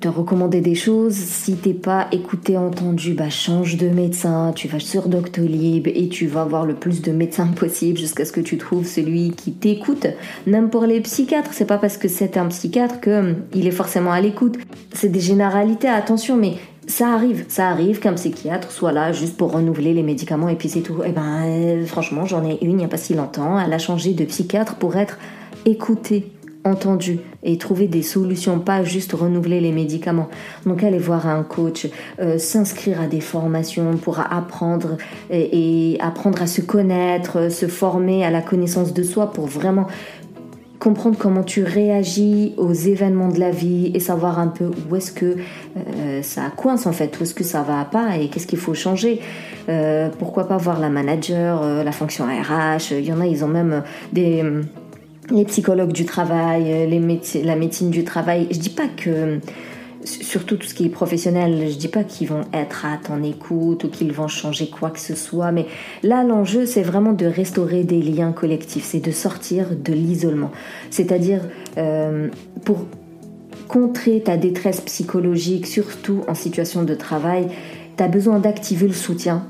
te 0.00 0.08
recommander 0.08 0.60
des 0.60 0.74
choses. 0.74 1.14
Si 1.14 1.56
t'es 1.56 1.74
pas 1.74 2.06
écouté, 2.12 2.56
entendu, 2.56 3.14
bah 3.14 3.30
change 3.30 3.76
de 3.76 3.88
médecin, 3.88 4.52
tu 4.54 4.68
vas 4.68 4.78
sur 4.78 5.08
Doctolib 5.08 5.88
et 5.88 6.08
tu 6.08 6.26
vas 6.26 6.44
voir 6.44 6.66
le 6.66 6.74
plus 6.74 7.02
de 7.02 7.10
médecins 7.10 7.48
possible 7.48 7.98
jusqu'à 7.98 8.24
ce 8.24 8.32
que 8.32 8.40
tu 8.40 8.58
trouves 8.58 8.86
celui 8.86 9.30
qui 9.30 9.52
t'écoute. 9.52 10.06
Même 10.46 10.70
pour 10.70 10.86
les 10.86 11.00
psychiatres, 11.00 11.50
c'est 11.52 11.66
pas 11.66 11.78
parce 11.78 11.96
que 11.96 12.08
c'est 12.08 12.36
un 12.36 12.46
psychiatre 12.46 13.00
que 13.00 13.18
hum, 13.18 13.36
il 13.54 13.66
est 13.66 13.72
forcément 13.72 14.12
à 14.12 14.20
l'écoute. 14.20 14.56
C'est 14.92 15.08
des 15.08 15.20
généralités, 15.20 15.88
attention, 15.88 16.36
mais 16.36 16.54
ça 16.86 17.08
arrive, 17.08 17.44
ça 17.48 17.68
arrive 17.68 17.98
qu'un 17.98 18.14
psychiatre 18.14 18.70
soit 18.70 18.92
là 18.92 19.12
juste 19.12 19.36
pour 19.36 19.52
renouveler 19.52 19.94
les 19.94 20.02
médicaments 20.02 20.48
et 20.48 20.56
puis 20.56 20.68
c'est 20.68 20.80
tout. 20.80 21.02
Et 21.02 21.08
eh 21.08 21.12
ben 21.12 21.44
euh, 21.44 21.86
franchement, 21.86 22.24
j'en 22.24 22.44
ai 22.48 22.58
une 22.62 22.70
il 22.70 22.76
n'y 22.76 22.84
a 22.84 22.88
pas 22.88 22.96
si 22.96 23.14
longtemps, 23.14 23.58
elle 23.58 23.72
a 23.72 23.78
changé 23.78 24.14
de 24.14 24.24
psychiatre 24.24 24.76
pour 24.76 24.96
être 24.96 25.18
écoutée 25.66 26.30
entendu 26.68 27.20
et 27.42 27.56
trouver 27.58 27.86
des 27.86 28.02
solutions, 28.02 28.58
pas 28.58 28.82
juste 28.82 29.12
renouveler 29.12 29.60
les 29.60 29.72
médicaments. 29.72 30.28
Donc 30.66 30.82
aller 30.82 30.98
voir 30.98 31.26
un 31.26 31.42
coach, 31.42 31.88
euh, 32.20 32.38
s'inscrire 32.38 33.00
à 33.00 33.06
des 33.06 33.20
formations 33.20 33.96
pour 33.96 34.20
apprendre 34.20 34.96
et, 35.30 35.96
apprendre 36.00 36.42
à 36.42 36.46
se 36.46 36.60
connaître, 36.60 37.50
se 37.50 37.66
former 37.66 38.24
à 38.24 38.30
la 38.30 38.40
connaissance 38.40 38.92
de 38.92 39.02
soi 39.02 39.32
pour 39.32 39.46
vraiment 39.46 39.86
comprendre 40.78 41.16
comment 41.18 41.42
tu 41.42 41.64
réagis 41.64 42.54
aux 42.56 42.72
événements 42.72 43.28
de 43.28 43.40
la 43.40 43.50
vie 43.50 43.90
et 43.94 44.00
savoir 44.00 44.38
un 44.38 44.46
peu 44.46 44.70
où 44.88 44.94
est-ce 44.94 45.10
que 45.10 45.36
euh, 45.76 46.22
ça 46.22 46.52
coince 46.56 46.86
en 46.86 46.92
fait, 46.92 47.18
où 47.18 47.24
est-ce 47.24 47.34
que 47.34 47.42
ça 47.42 47.62
va 47.62 47.84
pas 47.84 48.16
et 48.16 48.28
qu'est-ce 48.28 48.46
qu'il 48.46 48.60
faut 48.60 48.74
changer. 48.74 49.20
Euh, 49.68 50.08
pourquoi 50.18 50.46
pas 50.46 50.56
voir 50.56 50.78
la 50.78 50.88
manager, 50.88 51.82
la 51.82 51.92
fonction 51.92 52.26
RH, 52.26 52.92
il 52.92 53.04
y 53.04 53.12
en 53.12 53.20
a, 53.20 53.26
ils 53.26 53.44
ont 53.44 53.48
même 53.48 53.82
des 54.12 54.44
les 55.30 55.44
psychologues 55.44 55.92
du 55.92 56.04
travail, 56.04 56.64
euh, 56.72 57.42
la 57.44 57.56
médecine 57.56 57.90
du 57.90 58.04
travail. 58.04 58.46
Je 58.50 58.58
dis 58.58 58.70
pas 58.70 58.88
que, 58.88 59.40
surtout 60.04 60.56
tout 60.56 60.66
ce 60.66 60.74
qui 60.74 60.86
est 60.86 60.90
professionnel, 60.90 61.68
je 61.70 61.76
dis 61.76 61.88
pas 61.88 62.04
qu'ils 62.04 62.28
vont 62.28 62.42
être 62.52 62.86
à 62.86 62.96
ton 62.96 63.22
écoute 63.22 63.84
ou 63.84 63.88
qu'ils 63.88 64.12
vont 64.12 64.28
changer 64.28 64.68
quoi 64.68 64.90
que 64.90 65.00
ce 65.00 65.14
soit, 65.14 65.52
mais 65.52 65.66
là 66.02 66.24
l'enjeu 66.24 66.66
c'est 66.66 66.82
vraiment 66.82 67.12
de 67.12 67.26
restaurer 67.26 67.84
des 67.84 68.00
liens 68.00 68.32
collectifs, 68.32 68.84
c'est 68.84 69.00
de 69.00 69.10
sortir 69.10 69.66
de 69.76 69.92
l'isolement. 69.92 70.50
C'est-à-dire 70.90 71.40
euh, 71.76 72.28
pour 72.64 72.86
contrer 73.66 74.20
ta 74.20 74.36
détresse 74.36 74.80
psychologique, 74.80 75.66
surtout 75.66 76.22
en 76.26 76.34
situation 76.34 76.84
de 76.84 76.94
travail, 76.94 77.48
tu 77.96 78.02
as 78.02 78.08
besoin 78.08 78.38
d'activer 78.38 78.86
le 78.86 78.94
soutien, 78.94 79.46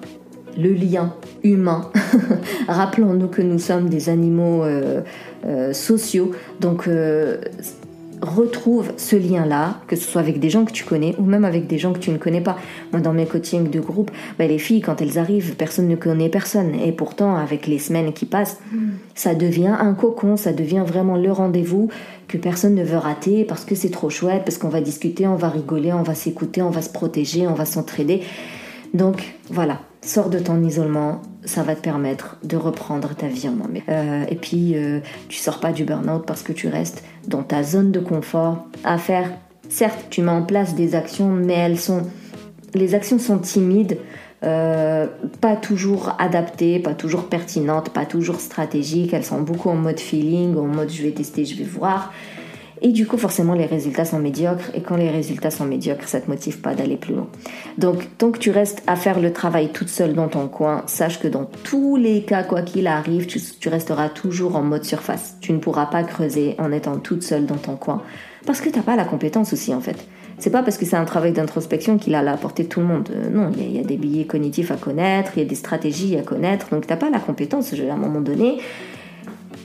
le 0.56 0.72
lien 0.72 1.14
humain. 1.44 1.90
Rappelons-nous 2.68 3.28
que 3.28 3.42
nous 3.42 3.60
sommes 3.60 3.88
des 3.88 4.08
animaux 4.08 4.64
euh, 4.64 5.02
euh, 5.44 5.72
sociaux. 5.72 6.32
Donc 6.60 6.88
euh, 6.88 7.38
retrouve 8.20 8.92
ce 8.96 9.16
lien-là, 9.16 9.80
que 9.86 9.96
ce 9.96 10.04
soit 10.04 10.20
avec 10.20 10.40
des 10.40 10.50
gens 10.50 10.64
que 10.64 10.72
tu 10.72 10.84
connais 10.84 11.14
ou 11.18 11.24
même 11.24 11.44
avec 11.44 11.66
des 11.66 11.78
gens 11.78 11.92
que 11.92 11.98
tu 11.98 12.10
ne 12.10 12.18
connais 12.18 12.40
pas. 12.40 12.56
Moi, 12.92 13.00
dans 13.00 13.12
mes 13.12 13.26
coachings 13.26 13.70
de 13.70 13.80
groupe, 13.80 14.10
bah, 14.38 14.46
les 14.46 14.58
filles, 14.58 14.80
quand 14.80 15.00
elles 15.00 15.18
arrivent, 15.18 15.54
personne 15.56 15.88
ne 15.88 15.96
connaît 15.96 16.28
personne. 16.28 16.74
Et 16.74 16.92
pourtant, 16.92 17.36
avec 17.36 17.66
les 17.66 17.78
semaines 17.78 18.12
qui 18.12 18.26
passent, 18.26 18.58
ça 19.14 19.34
devient 19.34 19.74
un 19.78 19.94
cocon, 19.94 20.36
ça 20.36 20.52
devient 20.52 20.84
vraiment 20.86 21.16
le 21.16 21.30
rendez-vous 21.30 21.88
que 22.26 22.36
personne 22.36 22.74
ne 22.74 22.84
veut 22.84 22.98
rater 22.98 23.44
parce 23.44 23.64
que 23.64 23.74
c'est 23.74 23.90
trop 23.90 24.10
chouette, 24.10 24.42
parce 24.44 24.58
qu'on 24.58 24.68
va 24.68 24.80
discuter, 24.80 25.26
on 25.26 25.36
va 25.36 25.48
rigoler, 25.48 25.92
on 25.92 26.02
va 26.02 26.14
s'écouter, 26.14 26.60
on 26.62 26.70
va 26.70 26.82
se 26.82 26.90
protéger, 26.90 27.46
on 27.46 27.54
va 27.54 27.64
s'entraider. 27.64 28.22
Donc 28.94 29.34
voilà, 29.50 29.80
sors 30.00 30.30
de 30.30 30.38
ton 30.38 30.62
isolement, 30.62 31.22
ça 31.44 31.62
va 31.62 31.74
te 31.74 31.80
permettre 31.80 32.36
de 32.44 32.56
reprendre 32.56 33.14
ta 33.14 33.26
vie 33.26 33.48
en 33.48 33.52
main. 33.52 33.80
Euh, 33.88 34.24
et 34.28 34.36
puis, 34.36 34.76
euh, 34.76 35.00
tu 35.28 35.38
sors 35.38 35.60
pas 35.60 35.72
du 35.72 35.84
burn-out 35.84 36.24
parce 36.26 36.42
que 36.42 36.52
tu 36.52 36.68
restes 36.68 37.02
dans 37.26 37.42
ta 37.42 37.62
zone 37.62 37.90
de 37.90 38.00
confort 38.00 38.66
à 38.84 38.98
faire. 38.98 39.30
Certes, 39.68 40.06
tu 40.10 40.22
mets 40.22 40.30
en 40.30 40.42
place 40.42 40.74
des 40.74 40.94
actions, 40.94 41.28
mais 41.28 41.54
elles 41.54 41.78
sont, 41.78 42.02
les 42.74 42.94
actions 42.94 43.18
sont 43.18 43.38
timides, 43.38 43.98
euh, 44.44 45.06
pas 45.40 45.56
toujours 45.56 46.14
adaptées, 46.18 46.78
pas 46.78 46.94
toujours 46.94 47.28
pertinentes, 47.28 47.90
pas 47.90 48.06
toujours 48.06 48.40
stratégiques. 48.40 49.12
Elles 49.12 49.24
sont 49.24 49.42
beaucoup 49.42 49.68
en 49.68 49.74
mode 49.74 50.00
feeling, 50.00 50.56
en 50.56 50.66
mode 50.66 50.90
je 50.90 51.02
vais 51.02 51.10
tester, 51.10 51.44
je 51.44 51.56
vais 51.56 51.64
voir. 51.64 52.12
Et 52.82 52.92
du 52.92 53.06
coup, 53.06 53.18
forcément, 53.18 53.54
les 53.54 53.66
résultats 53.66 54.04
sont 54.04 54.18
médiocres. 54.18 54.70
Et 54.74 54.82
quand 54.82 54.96
les 54.96 55.10
résultats 55.10 55.50
sont 55.50 55.64
médiocres, 55.64 56.08
ça 56.08 56.20
te 56.20 56.30
motive 56.30 56.60
pas 56.60 56.74
d'aller 56.74 56.96
plus 56.96 57.14
loin. 57.14 57.28
Donc, 57.76 58.06
tant 58.18 58.30
que 58.30 58.38
tu 58.38 58.50
restes 58.50 58.82
à 58.86 58.96
faire 58.96 59.20
le 59.20 59.32
travail 59.32 59.70
toute 59.72 59.88
seule 59.88 60.14
dans 60.14 60.28
ton 60.28 60.48
coin, 60.48 60.82
sache 60.86 61.20
que 61.20 61.28
dans 61.28 61.44
tous 61.44 61.96
les 61.96 62.22
cas, 62.22 62.42
quoi 62.42 62.62
qu'il 62.62 62.86
arrive, 62.86 63.26
tu, 63.26 63.68
resteras 63.68 64.08
toujours 64.08 64.56
en 64.56 64.62
mode 64.62 64.84
surface. 64.84 65.36
Tu 65.40 65.52
ne 65.52 65.58
pourras 65.58 65.86
pas 65.86 66.02
creuser 66.04 66.54
en 66.58 66.72
étant 66.72 66.98
toute 66.98 67.22
seule 67.22 67.46
dans 67.46 67.56
ton 67.56 67.76
coin. 67.76 68.02
Parce 68.46 68.60
que 68.60 68.68
tu 68.68 68.76
n'as 68.76 68.84
pas 68.84 68.96
la 68.96 69.04
compétence 69.04 69.52
aussi, 69.52 69.74
en 69.74 69.80
fait. 69.80 69.96
C'est 70.38 70.50
pas 70.50 70.62
parce 70.62 70.78
que 70.78 70.86
c'est 70.86 70.96
un 70.96 71.04
travail 71.04 71.32
d'introspection 71.32 71.98
qu'il 71.98 72.14
a 72.14 72.20
à 72.20 72.22
la 72.22 72.36
portée 72.36 72.62
de 72.62 72.68
tout 72.68 72.78
le 72.78 72.86
monde. 72.86 73.08
Euh, 73.12 73.28
non, 73.28 73.50
il 73.58 73.76
y, 73.76 73.80
a 73.80 73.82
des 73.82 73.96
billets 73.96 74.24
cognitifs 74.24 74.70
à 74.70 74.76
connaître, 74.76 75.32
il 75.34 75.42
y 75.42 75.42
a 75.44 75.48
des 75.48 75.56
stratégies 75.56 76.16
à 76.16 76.22
connaître. 76.22 76.68
Donc, 76.70 76.86
tu 76.86 76.92
n'as 76.92 76.96
pas 76.96 77.10
la 77.10 77.18
compétence. 77.18 77.72
À 77.72 77.92
un 77.92 77.96
moment 77.96 78.20
donné, 78.20 78.58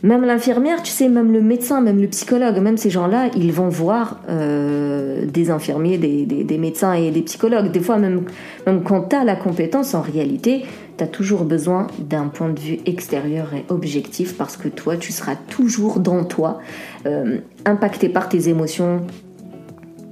même 0.03 0.25
l'infirmière, 0.25 0.83
tu 0.83 0.91
sais, 0.91 1.07
même 1.07 1.31
le 1.31 1.41
médecin, 1.41 1.79
même 1.79 2.01
le 2.01 2.07
psychologue, 2.07 2.59
même 2.59 2.75
ces 2.75 2.89
gens-là, 2.89 3.29
ils 3.37 3.53
vont 3.53 3.69
voir 3.69 4.19
euh, 4.29 5.25
des 5.25 5.49
infirmiers, 5.49 5.97
des, 5.97 6.57
médecins 6.57 6.93
et 6.93 7.09
des 7.09 7.21
psychologues. 7.21 7.71
Des 7.71 7.79
fois, 7.79 7.97
même, 7.97 8.25
même 8.67 8.83
quand 8.83 9.03
tu 9.03 9.15
as 9.15 9.23
la 9.23 9.37
compétence, 9.37 9.93
en 9.93 10.01
réalité, 10.01 10.65
tu 10.97 11.03
as 11.05 11.07
toujours 11.07 11.45
besoin 11.45 11.87
d'un 11.99 12.27
point 12.27 12.49
de 12.49 12.59
vue 12.59 12.79
extérieur 12.85 13.53
et 13.53 13.63
objectif 13.69 14.37
parce 14.37 14.57
que 14.57 14.67
toi, 14.67 14.97
tu 14.97 15.13
seras 15.13 15.35
toujours 15.35 16.01
dans 16.01 16.25
toi, 16.25 16.59
euh, 17.05 17.37
impacté 17.65 18.09
par 18.09 18.27
tes 18.27 18.49
émotions, 18.49 19.07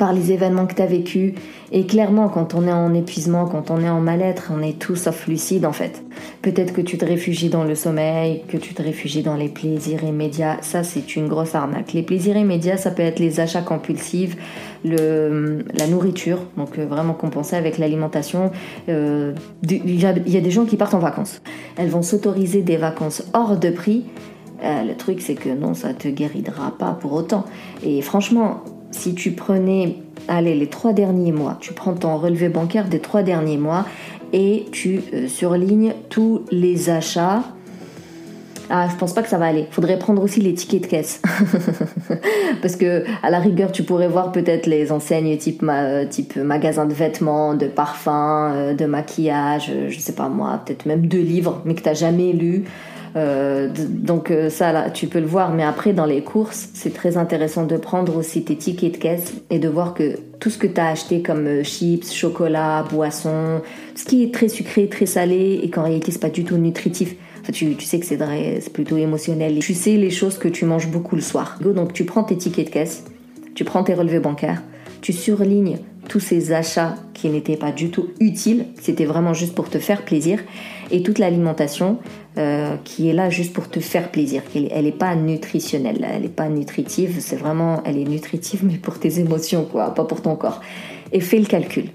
par 0.01 0.13
les 0.13 0.31
événements 0.31 0.65
que 0.65 0.73
tu 0.73 0.81
as 0.81 0.87
vécus. 0.87 1.35
Et 1.71 1.85
clairement, 1.85 2.27
quand 2.27 2.55
on 2.55 2.67
est 2.67 2.71
en 2.71 2.91
épuisement, 2.95 3.45
quand 3.45 3.69
on 3.69 3.83
est 3.83 3.89
en 3.89 4.01
mal-être, 4.01 4.51
on 4.51 4.59
est 4.63 4.79
tout 4.79 4.95
sauf 4.95 5.27
lucide 5.27 5.63
en 5.63 5.73
fait. 5.73 6.01
Peut-être 6.41 6.73
que 6.73 6.81
tu 6.81 6.97
te 6.97 7.05
réfugies 7.05 7.49
dans 7.49 7.63
le 7.63 7.75
sommeil, 7.75 8.41
que 8.47 8.57
tu 8.57 8.73
te 8.73 8.81
réfugies 8.81 9.21
dans 9.21 9.35
les 9.35 9.47
plaisirs 9.47 10.03
immédiats. 10.03 10.57
Ça, 10.61 10.81
c'est 10.81 11.15
une 11.15 11.27
grosse 11.27 11.53
arnaque. 11.53 11.93
Les 11.93 12.01
plaisirs 12.01 12.35
immédiats, 12.35 12.77
ça 12.77 12.89
peut 12.89 13.03
être 13.03 13.19
les 13.19 13.39
achats 13.39 13.61
compulsifs, 13.61 14.35
la 14.83 15.87
nourriture, 15.87 16.39
donc 16.57 16.79
euh, 16.79 16.87
vraiment 16.87 17.13
compenser 17.13 17.55
avec 17.55 17.77
l'alimentation. 17.77 18.49
Euh, 18.89 19.35
il 19.69 20.01
y, 20.01 20.07
a 20.07 20.13
des 20.13 20.51
gens 20.51 20.65
qui 20.65 20.77
partent 20.77 20.95
en 20.95 20.99
vacances. 20.99 21.43
Elles 21.77 21.89
vont 21.89 22.01
s'autoriser 22.01 22.63
des 22.63 22.77
vacances 22.77 23.21
hors 23.35 23.55
de 23.55 23.69
prix. 23.69 24.05
Euh, 24.63 24.83
le 24.83 24.95
truc, 24.95 25.21
c'est 25.21 25.35
que 25.35 25.49
non, 25.49 25.75
ça 25.75 25.93
te 25.93 26.07
guérira 26.07 26.75
pas 26.75 26.97
pour 26.99 27.13
autant. 27.13 27.45
Et 27.83 28.01
franchement, 28.01 28.63
si 28.91 29.15
tu 29.15 29.31
prenais, 29.31 29.97
allez, 30.27 30.55
les 30.55 30.67
trois 30.67 30.93
derniers 30.93 31.31
mois, 31.31 31.57
tu 31.59 31.73
prends 31.73 31.93
ton 31.93 32.17
relevé 32.17 32.49
bancaire 32.49 32.87
des 32.87 32.99
trois 32.99 33.23
derniers 33.23 33.57
mois 33.57 33.85
et 34.33 34.65
tu 34.71 35.01
euh, 35.13 35.27
surlignes 35.27 35.93
tous 36.09 36.41
les 36.51 36.89
achats. 36.89 37.43
Ah, 38.69 38.87
je 38.89 38.95
pense 38.95 39.13
pas 39.13 39.21
que 39.21 39.27
ça 39.27 39.37
va 39.37 39.47
aller. 39.47 39.67
Faudrait 39.71 39.99
prendre 39.99 40.23
aussi 40.23 40.39
les 40.39 40.53
tickets 40.53 40.83
de 40.83 40.87
caisse. 40.87 41.21
Parce 42.61 42.77
que, 42.77 43.03
à 43.21 43.29
la 43.29 43.39
rigueur, 43.39 43.73
tu 43.73 43.83
pourrais 43.83 44.07
voir 44.07 44.31
peut-être 44.31 44.65
les 44.65 44.93
enseignes 44.93 45.35
type, 45.37 45.65
type 46.09 46.37
magasin 46.37 46.85
de 46.85 46.93
vêtements, 46.93 47.53
de 47.53 47.67
parfums, 47.67 48.07
euh, 48.09 48.73
de 48.73 48.85
maquillage, 48.85 49.73
je 49.89 49.99
sais 49.99 50.13
pas 50.13 50.29
moi, 50.29 50.61
peut-être 50.65 50.85
même 50.85 51.07
de 51.07 51.17
livres, 51.17 51.61
mais 51.65 51.75
que 51.75 51.81
t'as 51.81 51.93
jamais 51.93 52.31
lu. 52.31 52.63
Euh, 53.15 53.69
donc 53.89 54.31
euh, 54.31 54.49
ça, 54.49 54.71
là, 54.71 54.89
tu 54.89 55.07
peux 55.07 55.19
le 55.19 55.25
voir. 55.25 55.53
Mais 55.53 55.63
après, 55.63 55.93
dans 55.93 56.05
les 56.05 56.23
courses, 56.23 56.69
c'est 56.73 56.93
très 56.93 57.17
intéressant 57.17 57.65
de 57.65 57.77
prendre 57.77 58.15
aussi 58.15 58.43
tes 58.43 58.55
tickets 58.55 58.93
de 58.93 58.97
caisse 58.97 59.33
et 59.49 59.59
de 59.59 59.67
voir 59.67 59.93
que 59.93 60.17
tout 60.39 60.49
ce 60.49 60.57
que 60.57 60.67
tu 60.67 60.79
as 60.79 60.87
acheté 60.87 61.21
comme 61.21 61.47
euh, 61.47 61.63
chips, 61.63 62.11
chocolat, 62.11 62.85
boissons, 62.89 63.61
ce 63.95 64.05
qui 64.05 64.23
est 64.23 64.33
très 64.33 64.47
sucré, 64.47 64.87
très 64.87 65.05
salé 65.05 65.59
et 65.63 65.69
qu'en 65.69 65.83
réalité, 65.83 66.11
c'est 66.11 66.21
pas 66.21 66.29
du 66.29 66.43
tout 66.43 66.57
nutritif. 66.57 67.15
tu, 67.51 67.75
tu 67.75 67.85
sais 67.85 67.99
que 67.99 68.05
c'est 68.05 68.73
plutôt 68.73 68.97
émotionnel. 68.97 69.59
Tu 69.59 69.73
sais 69.73 69.97
les 69.97 70.11
choses 70.11 70.37
que 70.37 70.47
tu 70.47 70.65
manges 70.65 70.87
beaucoup 70.87 71.15
le 71.15 71.21
soir. 71.21 71.59
Donc 71.61 71.93
tu 71.93 72.05
prends 72.05 72.23
tes 72.23 72.37
tickets 72.37 72.67
de 72.67 72.71
caisse, 72.71 73.05
tu 73.55 73.63
prends 73.63 73.83
tes 73.83 73.93
relevés 73.93 74.19
bancaires, 74.19 74.61
tu 75.01 75.13
surlignes 75.13 75.79
tous 76.07 76.19
ces 76.19 76.51
achats 76.51 76.95
qui 77.13 77.29
n'étaient 77.29 77.57
pas 77.57 77.71
du 77.71 77.89
tout 77.89 78.09
utiles, 78.19 78.65
c'était 78.81 79.05
vraiment 79.05 79.33
juste 79.33 79.55
pour 79.55 79.69
te 79.69 79.79
faire 79.79 80.03
plaisir, 80.03 80.39
et 80.91 81.03
toute 81.03 81.19
l'alimentation 81.19 81.99
euh, 82.37 82.75
qui 82.83 83.09
est 83.09 83.13
là 83.13 83.29
juste 83.29 83.53
pour 83.53 83.69
te 83.69 83.79
faire 83.79 84.09
plaisir. 84.09 84.41
Elle 84.55 84.85
n'est 84.85 84.91
pas 84.91 85.15
nutritionnelle, 85.15 86.07
elle 86.09 86.21
n'est 86.21 86.29
pas 86.29 86.47
nutritive, 86.47 87.17
c'est 87.19 87.35
vraiment, 87.35 87.81
elle 87.85 87.97
est 87.97 88.05
nutritive 88.05 88.61
mais 88.63 88.77
pour 88.77 88.99
tes 88.99 89.19
émotions, 89.19 89.65
quoi, 89.65 89.93
pas 89.93 90.05
pour 90.05 90.21
ton 90.21 90.35
corps. 90.35 90.61
Et 91.11 91.19
fais 91.19 91.39
le 91.39 91.45
calcul. 91.45 91.89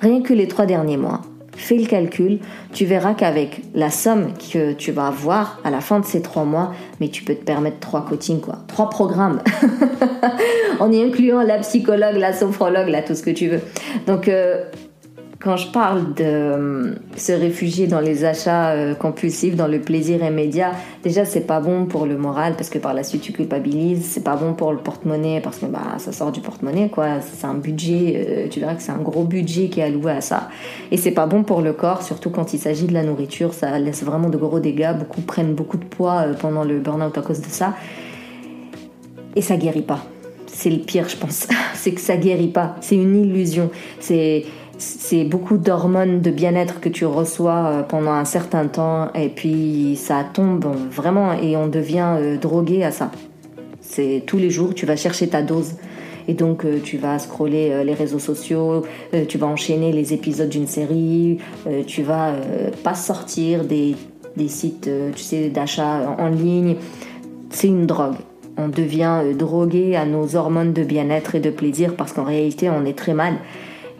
Rien 0.00 0.20
que 0.22 0.34
les 0.34 0.48
trois 0.48 0.66
derniers 0.66 0.96
mois, 0.96 1.22
fais 1.56 1.76
le 1.76 1.86
calcul, 1.86 2.38
tu 2.72 2.84
verras 2.86 3.14
qu'avec 3.14 3.62
la 3.74 3.90
somme 3.90 4.32
que 4.52 4.72
tu 4.72 4.92
vas 4.92 5.08
avoir 5.08 5.60
à 5.64 5.70
la 5.70 5.80
fin 5.80 6.00
de 6.00 6.04
ces 6.04 6.22
trois 6.22 6.44
mois, 6.44 6.72
mais 7.00 7.08
tu 7.08 7.24
peux 7.24 7.34
te 7.34 7.44
permettre 7.44 7.80
trois 7.80 8.04
coachings, 8.04 8.40
quoi. 8.40 8.56
Trois 8.68 8.88
programmes. 8.88 9.42
en 10.80 10.90
y 10.90 11.02
incluant 11.02 11.42
la 11.42 11.58
psychologue, 11.58 12.16
la 12.16 12.32
sophrologue, 12.32 12.88
là, 12.88 13.02
tout 13.02 13.14
ce 13.14 13.22
que 13.22 13.30
tu 13.30 13.48
veux. 13.48 13.60
Donc, 14.06 14.28
euh, 14.28 14.64
quand 15.40 15.56
je 15.56 15.68
parle 15.68 16.14
de 16.14 16.24
euh, 16.24 16.94
se 17.16 17.30
réfugier 17.30 17.86
dans 17.86 18.00
les 18.00 18.24
achats 18.24 18.70
euh, 18.70 18.94
compulsifs, 18.94 19.54
dans 19.54 19.68
le 19.68 19.80
plaisir 19.80 20.24
immédiat, 20.24 20.72
déjà 21.04 21.24
c'est 21.24 21.46
pas 21.46 21.60
bon 21.60 21.86
pour 21.86 22.06
le 22.06 22.18
moral 22.18 22.54
parce 22.56 22.70
que 22.70 22.78
par 22.78 22.92
la 22.92 23.04
suite 23.04 23.22
tu 23.22 23.32
culpabilises, 23.32 24.04
c'est 24.04 24.24
pas 24.24 24.34
bon 24.34 24.54
pour 24.54 24.72
le 24.72 24.78
porte-monnaie 24.78 25.40
parce 25.40 25.58
que 25.58 25.66
bah 25.66 25.94
ça 25.98 26.10
sort 26.10 26.32
du 26.32 26.40
porte-monnaie 26.40 26.88
quoi, 26.88 27.20
c'est 27.20 27.46
un 27.46 27.54
budget, 27.54 28.14
euh, 28.16 28.48
tu 28.48 28.58
verras 28.58 28.74
que 28.74 28.82
c'est 28.82 28.90
un 28.90 29.00
gros 29.00 29.22
budget 29.22 29.68
qui 29.68 29.78
est 29.78 29.84
alloué 29.84 30.10
à 30.10 30.20
ça. 30.20 30.48
Et 30.90 30.96
c'est 30.96 31.12
pas 31.12 31.26
bon 31.26 31.44
pour 31.44 31.60
le 31.60 31.72
corps, 31.72 32.02
surtout 32.02 32.30
quand 32.30 32.52
il 32.52 32.58
s'agit 32.58 32.86
de 32.86 32.94
la 32.94 33.04
nourriture, 33.04 33.54
ça 33.54 33.78
laisse 33.78 34.02
vraiment 34.02 34.30
de 34.30 34.36
gros 34.36 34.58
dégâts, 34.58 34.92
beaucoup 34.98 35.20
prennent 35.20 35.54
beaucoup 35.54 35.76
de 35.76 35.84
poids 35.84 36.24
pendant 36.40 36.64
le 36.64 36.80
burn-out 36.80 37.16
à 37.16 37.22
cause 37.22 37.40
de 37.40 37.46
ça. 37.46 37.74
Et 39.36 39.42
ça 39.42 39.56
guérit 39.56 39.82
pas. 39.82 40.00
C'est 40.46 40.70
le 40.70 40.78
pire, 40.78 41.08
je 41.08 41.16
pense. 41.16 41.46
c'est 41.74 41.92
que 41.92 42.00
ça 42.00 42.16
guérit 42.16 42.48
pas. 42.48 42.74
C'est 42.80 42.96
une 42.96 43.14
illusion. 43.24 43.70
C'est 44.00 44.44
c'est 44.78 45.24
beaucoup 45.24 45.58
d'hormones 45.58 46.20
de 46.20 46.30
bien-être 46.30 46.80
que 46.80 46.88
tu 46.88 47.04
reçois 47.04 47.66
euh, 47.66 47.82
pendant 47.82 48.12
un 48.12 48.24
certain 48.24 48.68
temps 48.68 49.12
et 49.12 49.28
puis 49.28 49.96
ça 49.96 50.24
tombe 50.32 50.64
vraiment 50.90 51.32
et 51.32 51.56
on 51.56 51.66
devient 51.66 52.14
euh, 52.16 52.36
drogué 52.36 52.84
à 52.84 52.92
ça. 52.92 53.10
C'est 53.80 54.22
tous 54.24 54.38
les 54.38 54.50
jours 54.50 54.74
tu 54.74 54.86
vas 54.86 54.94
chercher 54.94 55.28
ta 55.28 55.42
dose 55.42 55.74
et 56.28 56.34
donc 56.34 56.64
euh, 56.64 56.78
tu 56.82 56.96
vas 56.96 57.18
scroller 57.18 57.82
les 57.84 57.94
réseaux 57.94 58.20
sociaux, 58.20 58.84
tu 59.28 59.38
vas 59.38 59.46
enchaîner 59.46 59.92
les 59.92 60.12
épisodes 60.12 60.48
d'une 60.48 60.66
série, 60.66 61.38
tu 61.86 62.02
vas 62.02 62.34
pas 62.84 62.94
sortir 62.94 63.64
des, 63.64 63.96
sites 64.46 64.90
tu 65.16 65.22
sais 65.22 65.48
d'achat 65.48 66.14
en 66.18 66.28
ligne. 66.28 66.76
C'est 67.50 67.68
une 67.68 67.86
drogue. 67.86 68.16
On 68.58 68.68
devient 68.68 69.22
drogué 69.34 69.96
à 69.96 70.04
nos 70.04 70.36
hormones 70.36 70.74
de 70.74 70.84
bien-être 70.84 71.34
et 71.34 71.40
de 71.40 71.50
plaisir 71.50 71.94
parce 71.96 72.12
qu'en 72.12 72.24
réalité 72.24 72.68
on 72.68 72.84
est 72.84 72.96
très 72.96 73.14
mal 73.14 73.38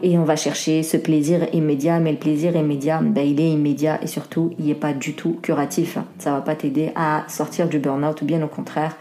et 0.01 0.17
on 0.17 0.23
va 0.23 0.35
chercher 0.35 0.83
ce 0.83 0.97
plaisir 0.97 1.47
immédiat, 1.53 1.99
mais 1.99 2.11
le 2.11 2.17
plaisir 2.17 2.55
immédiat, 2.55 3.01
ben, 3.01 3.25
il 3.25 3.39
est 3.39 3.51
immédiat 3.51 3.99
et 4.01 4.07
surtout, 4.07 4.51
il 4.59 4.65
n'est 4.65 4.75
pas 4.75 4.93
du 4.93 5.13
tout 5.13 5.37
curatif. 5.41 5.97
Ça 6.19 6.31
va 6.31 6.41
pas 6.41 6.55
t'aider 6.55 6.91
à 6.95 7.25
sortir 7.27 7.67
du 7.67 7.79
burn-out, 7.79 8.23
bien 8.23 8.41
au 8.43 8.47
contraire, 8.47 8.95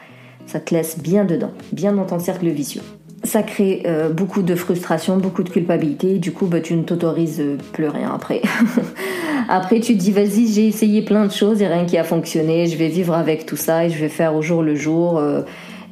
ça 0.47 0.61
te 0.61 0.75
laisse 0.75 0.99
bien 0.99 1.25
dedans, 1.25 1.53
bien 1.73 1.93
dans 1.93 2.05
ton 2.05 2.19
cercle 2.19 2.49
vicieux. 2.49 2.83
Ça 3.25 3.43
crée 3.43 3.83
euh, 3.87 4.11
beaucoup 4.11 4.43
de 4.43 4.55
frustration, 4.55 5.17
beaucoup 5.19 5.43
de 5.43 5.51
culpabilité, 5.51 6.19
du 6.19 6.33
coup, 6.33 6.47
ben, 6.47 6.63
tu 6.63 6.75
ne 6.75 6.83
t'autorises 6.83 7.43
plus 7.73 7.89
rien 7.89 8.13
après. 8.15 8.43
après, 9.49 9.81
tu 9.81 9.95
te 9.95 9.99
dis, 9.99 10.13
vas-y, 10.13 10.47
j'ai 10.53 10.67
essayé 10.67 11.03
plein 11.03 11.27
de 11.27 11.33
choses 11.33 11.61
et 11.63 11.67
rien 11.67 11.85
qui 11.85 11.99
a 11.99 12.05
fonctionné, 12.05 12.67
je 12.67 12.77
vais 12.77 12.89
vivre 12.89 13.15
avec 13.15 13.47
tout 13.47 13.57
ça 13.57 13.85
et 13.87 13.91
je 13.91 13.99
vais 13.99 14.09
faire 14.09 14.35
au 14.35 14.43
jour 14.43 14.63
le 14.63 14.75
jour. 14.75 15.19
Euh, 15.19 15.43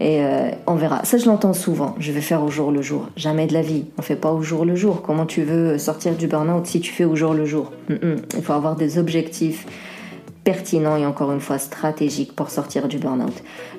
et 0.01 0.23
euh, 0.23 0.51
on 0.67 0.75
verra. 0.75 1.05
Ça, 1.05 1.17
je 1.17 1.27
l'entends 1.27 1.55
souvent. 1.55 1.95
Je 1.99 2.13
vais 2.13 2.21
faire 2.21 2.43
au 2.43 2.51
jour 2.51 2.71
le 2.71 2.83
jour. 2.83 3.09
Jamais 3.17 3.47
de 3.47 3.55
la 3.55 3.63
vie. 3.63 3.87
On 3.99 4.03
fait 4.03 4.17
pas 4.17 4.33
au 4.33 4.43
jour 4.43 4.65
le 4.65 4.77
jour. 4.77 5.03
Comment 5.03 5.27
tu 5.27 5.43
veux 5.43 5.79
sortir 5.79 6.15
du 6.15 6.27
burn-out 6.27 6.67
si 6.67 6.81
tu 6.81 6.93
fais 6.93 7.05
au 7.05 7.17
jour 7.17 7.35
le 7.35 7.47
jour? 7.47 7.73
Il 7.89 8.43
faut 8.43 8.53
avoir 8.53 8.77
des 8.77 8.99
objectifs 8.99 9.67
pertinents 10.45 10.97
et 10.97 11.05
encore 11.05 11.33
une 11.33 11.41
fois 11.41 11.59
stratégiques 11.59 12.37
pour 12.37 12.51
sortir 12.51 12.87
du 12.87 12.99
burn-out. 12.99 13.33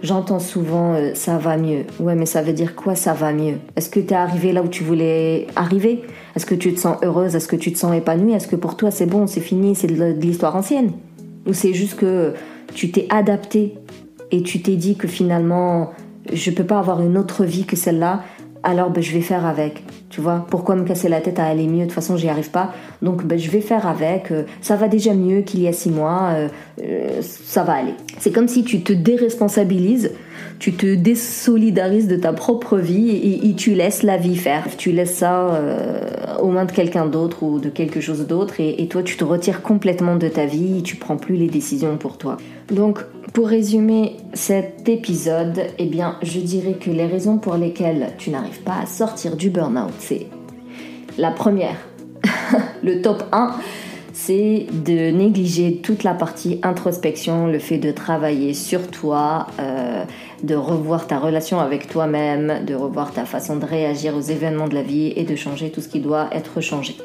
J'entends 0.04 0.40
souvent 0.40 0.96
euh, 0.96 1.14
ça 1.14 1.38
va 1.38 1.56
mieux. 1.56 1.86
Ouais, 2.02 2.14
mais 2.14 2.26
ça 2.26 2.42
veut 2.42 2.52
dire 2.52 2.76
quoi 2.76 2.94
ça 2.94 3.14
va 3.14 3.32
mieux? 3.32 3.56
Est-ce 3.78 3.90
que 3.90 4.02
tu 4.02 4.08
es 4.08 4.16
arrivé 4.18 4.52
là 4.52 4.62
où 4.62 4.68
tu 4.68 4.84
voulais 4.84 5.48
arriver? 5.56 6.02
Est-ce 6.36 6.46
que 6.46 6.56
tu 6.56 6.74
te 6.74 6.80
sens 6.80 6.98
heureuse? 7.04 7.36
Est-ce 7.36 7.48
que 7.48 7.56
tu 7.56 7.72
te 7.72 7.78
sens 7.78 7.96
épanouie? 7.96 8.34
Est-ce 8.34 8.50
que 8.50 8.58
pour 8.58 8.76
toi 8.76 8.92
c'est 8.92 9.06
bon, 9.06 9.28
c'est 9.28 9.40
fini, 9.40 9.76
c'est 9.76 9.88
de 9.88 10.20
l'histoire 10.20 10.58
ancienne? 10.58 10.92
Ou 11.46 11.54
c'est 11.54 11.74
juste 11.74 11.96
que 11.96 12.34
tu 12.74 12.92
t'es 12.92 13.08
adapté 13.10 13.76
et 14.32 14.42
tu 14.42 14.62
t'es 14.62 14.76
dit 14.76 14.98
que 14.98 15.08
finalement 15.08 15.92
je 16.34 16.52
peux 16.52 16.64
pas 16.64 16.80
avoir 16.80 17.02
une 17.02 17.18
autre 17.18 17.44
vie 17.44 17.66
que 17.66 17.76
celle-là, 17.76 18.24
alors 18.64 18.90
ben, 18.90 19.02
je 19.02 19.14
vais 19.14 19.22
faire 19.22 19.46
avec. 19.46 19.84
Tu 20.10 20.22
vois, 20.22 20.46
pourquoi 20.50 20.76
me 20.76 20.84
casser 20.84 21.10
la 21.10 21.22
tête 21.22 21.40
à 21.40 21.46
aller 21.46 21.68
mieux? 21.68 21.82
De 21.82 21.84
toute 21.86 21.94
façon, 21.94 22.18
j'y 22.18 22.28
arrive 22.28 22.52
pas. 22.52 22.74
Donc, 23.02 23.24
ben, 23.24 23.38
je 23.38 23.50
vais 23.50 23.62
faire 23.62 23.88
avec. 23.88 24.32
Euh, 24.32 24.44
ça 24.62 24.76
va 24.76 24.88
déjà 24.88 25.14
mieux 25.14 25.42
qu'il 25.42 25.62
y 25.62 25.68
a 25.68 25.74
six 25.74 25.90
mois. 25.90 26.32
Euh, 26.34 26.48
euh, 26.84 27.22
ça 27.22 27.64
va 27.64 27.74
aller. 27.74 27.94
C'est 28.20 28.32
comme 28.32 28.48
si 28.48 28.64
tu 28.64 28.82
te 28.82 28.94
déresponsabilises, 28.94 30.12
tu 30.60 30.74
te 30.74 30.96
désolidarises 30.96 32.08
de 32.08 32.16
ta 32.16 32.34
propre 32.34 32.78
vie 32.78 33.42
et, 33.44 33.54
tu 33.56 33.74
laisses 33.74 34.04
la 34.04 34.18
vie 34.18 34.36
faire. 34.36 34.66
Tu 34.78 34.92
laisses 34.92 35.16
ça 35.16 35.62
aux 36.42 36.50
mains 36.50 36.66
de 36.66 36.72
quelqu'un 36.72 37.06
d'autre 37.06 37.44
ou 37.44 37.60
de 37.60 37.70
quelque 37.70 38.02
chose 38.02 38.26
d'autre 38.26 38.60
et, 38.60 38.82
et, 38.82 38.88
toi, 38.88 39.04
tu 39.04 39.18
te 39.18 39.24
retires 39.24 39.62
complètement 39.62 40.16
de 40.16 40.28
ta 40.28 40.46
vie. 40.46 40.82
Tu 40.84 40.96
prends 40.96 41.18
plus 41.18 41.36
les 41.36 41.48
décisions 41.48 41.96
pour 41.98 42.18
toi. 42.18 42.38
Donc, 42.72 43.00
pour 43.34 43.48
résumer 43.48 44.18
cet 44.34 44.90
épisode, 44.90 45.68
eh 45.78 45.86
bien, 45.86 46.18
je 46.22 46.40
dirais 46.40 46.74
que 46.74 46.90
les 46.90 47.06
raisons 47.06 47.38
pour 47.38 47.56
lesquelles 47.56 48.14
tu 48.18 48.30
n'arrives 48.30 48.62
pas 48.62 48.80
à 48.82 48.86
sortir 48.86 49.36
du 49.36 49.50
burn-out, 49.50 49.94
c'est 50.00 50.28
la 51.18 51.32
première, 51.32 51.78
le 52.84 53.02
top 53.02 53.24
1, 53.32 53.56
c'est 54.18 54.66
de 54.72 55.12
négliger 55.12 55.76
toute 55.76 56.04
la 56.04 56.16
partie 56.16 56.60
introspection, 56.64 57.46
le 57.46 57.60
fait 57.60 57.78
de 57.78 57.92
travailler 57.92 58.56
sur 58.56 58.88
toi, 58.88 59.46
euh, 59.60 60.04
de 60.42 60.56
revoir 60.56 61.06
ta 61.06 61.20
relation 61.20 61.60
avec 61.60 61.88
toi-même, 61.88 62.66
de 62.66 62.74
revoir 62.74 63.12
ta 63.12 63.26
façon 63.26 63.58
de 63.58 63.66
réagir 63.66 64.16
aux 64.16 64.22
événements 64.22 64.68
de 64.68 64.74
la 64.74 64.82
vie 64.82 65.14
et 65.16 65.24
de 65.24 65.36
changer 65.36 65.70
tout 65.70 65.82
ce 65.82 65.88
qui 65.88 66.00
doit 66.00 66.30
être 66.32 66.62
changé. 66.62 66.96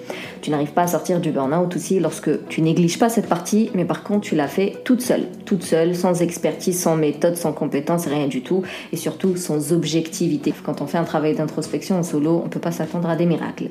Tu 0.41 0.51
n'arrives 0.51 0.73
pas 0.73 0.85
à 0.85 0.87
sortir 0.87 1.21
du 1.21 1.33
burn-out 1.33 1.77
aussi 1.77 2.01
lorsque 2.01 2.49
tu 2.49 2.63
négliges 2.63 2.99
pas 2.99 3.11
cette 3.11 3.29
partie, 3.29 3.71
mais 3.75 3.85
par 3.85 4.05
contre 4.05 4.23
tu 4.23 4.35
l'as 4.35 4.49
fait 4.49 4.79
toute 4.83 5.03
seule, 5.03 5.27
toute 5.45 5.65
seule, 5.65 5.95
sans 5.95 6.23
expertise, 6.23 6.81
sans 6.81 6.97
méthode, 6.97 7.37
sans 7.37 7.53
compétence, 7.53 8.07
rien 8.07 8.27
du 8.27 8.41
tout, 8.41 8.63
et 8.91 8.97
surtout 8.97 9.37
sans 9.37 9.75
objectivité. 9.75 10.55
Quand 10.65 10.81
on 10.81 10.87
fait 10.87 10.99
un 10.99 11.05
travail 11.05 11.35
d'introspection 11.35 11.99
en 11.99 12.03
solo, 12.03 12.41
on 12.43 12.49
peut 12.49 12.59
pas 12.59 12.73
s'attendre 12.73 13.11
à 13.11 13.17
des 13.17 13.27
miracles. 13.27 13.69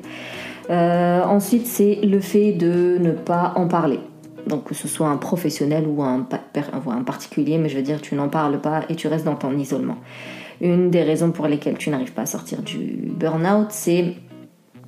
Euh, 0.72 1.22
ensuite, 1.24 1.66
c'est 1.66 1.96
le 2.02 2.20
fait 2.20 2.52
de 2.52 2.98
ne 2.98 3.12
pas 3.12 3.52
en 3.56 3.68
parler. 3.68 4.00
Donc 4.46 4.64
que 4.64 4.74
ce 4.74 4.88
soit 4.88 5.08
un 5.08 5.18
professionnel 5.18 5.86
ou 5.86 6.02
un, 6.02 6.26
un 6.54 7.02
particulier, 7.02 7.58
mais 7.58 7.68
je 7.68 7.76
veux 7.76 7.82
dire, 7.82 8.00
tu 8.00 8.14
n'en 8.14 8.28
parles 8.28 8.60
pas 8.60 8.82
et 8.88 8.96
tu 8.96 9.06
restes 9.06 9.24
dans 9.24 9.36
ton 9.36 9.56
isolement. 9.56 9.98
Une 10.60 10.90
des 10.90 11.02
raisons 11.02 11.30
pour 11.30 11.46
lesquelles 11.46 11.78
tu 11.78 11.90
n'arrives 11.90 12.12
pas 12.12 12.22
à 12.22 12.26
sortir 12.26 12.62
du 12.62 13.10
burn-out, 13.16 13.68
c'est 13.70 14.14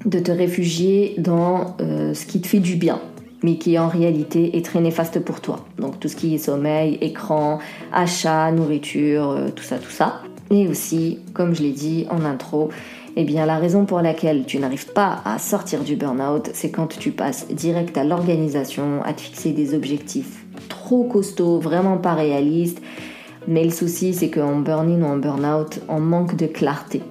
de 0.05 0.19
te 0.19 0.31
réfugier 0.31 1.15
dans 1.19 1.77
euh, 1.81 2.15
ce 2.15 2.27
qui 2.27 2.41
te 2.41 2.47
fait 2.47 2.59
du 2.59 2.77
bien, 2.77 3.01
mais 3.43 3.57
qui 3.57 3.79
en 3.79 3.89
réalité 3.89 4.57
est 4.57 4.65
très 4.65 4.81
néfaste 4.81 5.21
pour 5.21 5.41
toi. 5.41 5.65
Donc 5.79 6.01
tout 6.01 6.09
ce 6.09 6.17
qui 6.17 6.35
est 6.35 6.39
sommeil, 6.39 6.99
écran, 7.01 7.59
achat, 7.93 8.51
nourriture, 8.51 9.31
euh, 9.31 9.49
tout 9.55 9.65
ça, 9.65 9.79
tout 9.79 9.91
ça. 9.91 10.23
Et 10.51 10.69
aussi, 10.69 11.21
comme 11.33 11.55
je 11.55 11.63
l'ai 11.63 11.73
dit 11.73 12.07
en 12.11 12.25
intro, 12.25 12.71
eh 13.17 13.25
bien, 13.25 13.47
la 13.47 13.59
raison 13.59 13.85
pour 13.85 14.01
laquelle 14.01 14.45
tu 14.45 14.59
n'arrives 14.59 14.93
pas 14.93 15.21
à 15.25 15.39
sortir 15.39 15.85
du 15.85 15.95
burn-out, 15.95 16.51
c'est 16.53 16.71
quand 16.71 16.89
tu 16.99 17.13
passes 17.13 17.47
direct 17.49 17.97
à 17.97 18.05
l'organisation, 18.05 19.03
à 19.05 19.13
te 19.13 19.21
fixer 19.21 19.53
des 19.53 19.75
objectifs 19.75 20.45
trop 20.69 21.05
costauds, 21.05 21.59
vraiment 21.59 21.97
pas 21.97 22.15
réalistes. 22.15 22.81
Mais 23.47 23.65
le 23.65 23.71
souci, 23.71 24.15
c'est 24.15 24.31
qu'en 24.31 24.57
burn-in 24.57 25.03
ou 25.03 25.07
en 25.07 25.17
burn-out, 25.17 25.81
on 25.89 26.01
manque 26.01 26.37
de 26.37 26.47
clarté. 26.47 27.03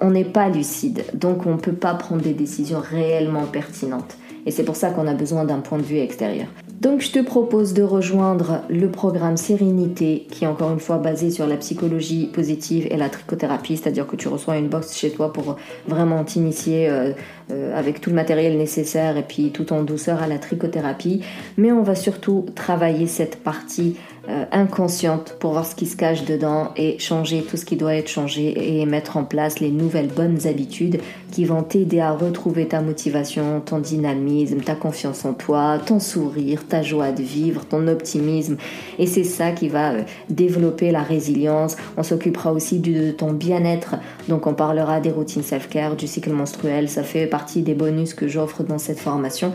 On 0.00 0.10
n'est 0.10 0.24
pas 0.24 0.48
lucide, 0.48 1.04
donc 1.14 1.46
on 1.46 1.54
ne 1.54 1.60
peut 1.60 1.72
pas 1.72 1.94
prendre 1.94 2.22
des 2.22 2.32
décisions 2.32 2.80
réellement 2.80 3.44
pertinentes. 3.44 4.16
Et 4.44 4.50
c'est 4.50 4.64
pour 4.64 4.76
ça 4.76 4.90
qu'on 4.90 5.06
a 5.06 5.14
besoin 5.14 5.44
d'un 5.44 5.60
point 5.60 5.78
de 5.78 5.84
vue 5.84 5.98
extérieur. 5.98 6.48
Donc 6.80 7.00
je 7.00 7.10
te 7.10 7.18
propose 7.20 7.72
de 7.72 7.82
rejoindre 7.82 8.60
le 8.68 8.90
programme 8.90 9.38
Sérénité 9.38 10.26
qui 10.30 10.44
est 10.44 10.46
encore 10.46 10.72
une 10.72 10.80
fois 10.80 10.98
basé 10.98 11.30
sur 11.30 11.46
la 11.46 11.56
psychologie 11.56 12.26
positive 12.26 12.86
et 12.90 12.98
la 12.98 13.08
trichothérapie, 13.08 13.78
c'est-à-dire 13.78 14.06
que 14.06 14.14
tu 14.14 14.28
reçois 14.28 14.58
une 14.58 14.68
box 14.68 14.94
chez 14.94 15.10
toi 15.10 15.32
pour 15.32 15.56
vraiment 15.88 16.22
t'initier 16.22 16.90
euh, 16.90 17.12
euh, 17.50 17.76
avec 17.78 18.02
tout 18.02 18.10
le 18.10 18.16
matériel 18.16 18.58
nécessaire 18.58 19.16
et 19.16 19.22
puis 19.22 19.52
tout 19.52 19.72
en 19.72 19.84
douceur 19.84 20.22
à 20.22 20.26
la 20.26 20.38
trichothérapie. 20.38 21.22
Mais 21.56 21.72
on 21.72 21.82
va 21.82 21.94
surtout 21.94 22.44
travailler 22.54 23.06
cette 23.06 23.42
partie 23.42 23.96
inconsciente 24.50 25.36
pour 25.38 25.52
voir 25.52 25.66
ce 25.66 25.74
qui 25.74 25.86
se 25.86 25.96
cache 25.96 26.24
dedans 26.24 26.72
et 26.76 26.98
changer 26.98 27.42
tout 27.42 27.56
ce 27.56 27.64
qui 27.64 27.76
doit 27.76 27.94
être 27.94 28.08
changé 28.08 28.80
et 28.80 28.86
mettre 28.86 29.16
en 29.16 29.24
place 29.24 29.60
les 29.60 29.70
nouvelles 29.70 30.08
bonnes 30.08 30.46
habitudes 30.46 31.00
qui 31.30 31.44
vont 31.44 31.62
t'aider 31.62 32.00
à 32.00 32.12
retrouver 32.12 32.66
ta 32.66 32.80
motivation, 32.80 33.60
ton 33.60 33.78
dynamisme, 33.78 34.60
ta 34.60 34.74
confiance 34.74 35.24
en 35.24 35.34
toi, 35.34 35.78
ton 35.84 36.00
sourire, 36.00 36.66
ta 36.66 36.82
joie 36.82 37.12
de 37.12 37.22
vivre, 37.22 37.64
ton 37.66 37.88
optimisme. 37.88 38.56
Et 38.98 39.06
c'est 39.06 39.24
ça 39.24 39.52
qui 39.52 39.68
va 39.68 39.92
euh, 39.92 40.02
développer 40.30 40.90
la 40.90 41.02
résilience. 41.02 41.76
On 41.96 42.02
s'occupera 42.02 42.52
aussi 42.52 42.78
de 42.78 43.10
ton 43.10 43.32
bien-être. 43.32 43.96
Donc 44.28 44.46
on 44.46 44.54
parlera 44.54 45.00
des 45.00 45.10
routines 45.10 45.42
self-care, 45.42 45.96
du 45.96 46.06
cycle 46.06 46.30
menstruel. 46.30 46.88
Ça 46.88 47.02
fait 47.02 47.26
partie 47.26 47.62
des 47.62 47.74
bonus 47.74 48.14
que 48.14 48.28
j'offre 48.28 48.62
dans 48.62 48.78
cette 48.78 48.98
formation. 48.98 49.52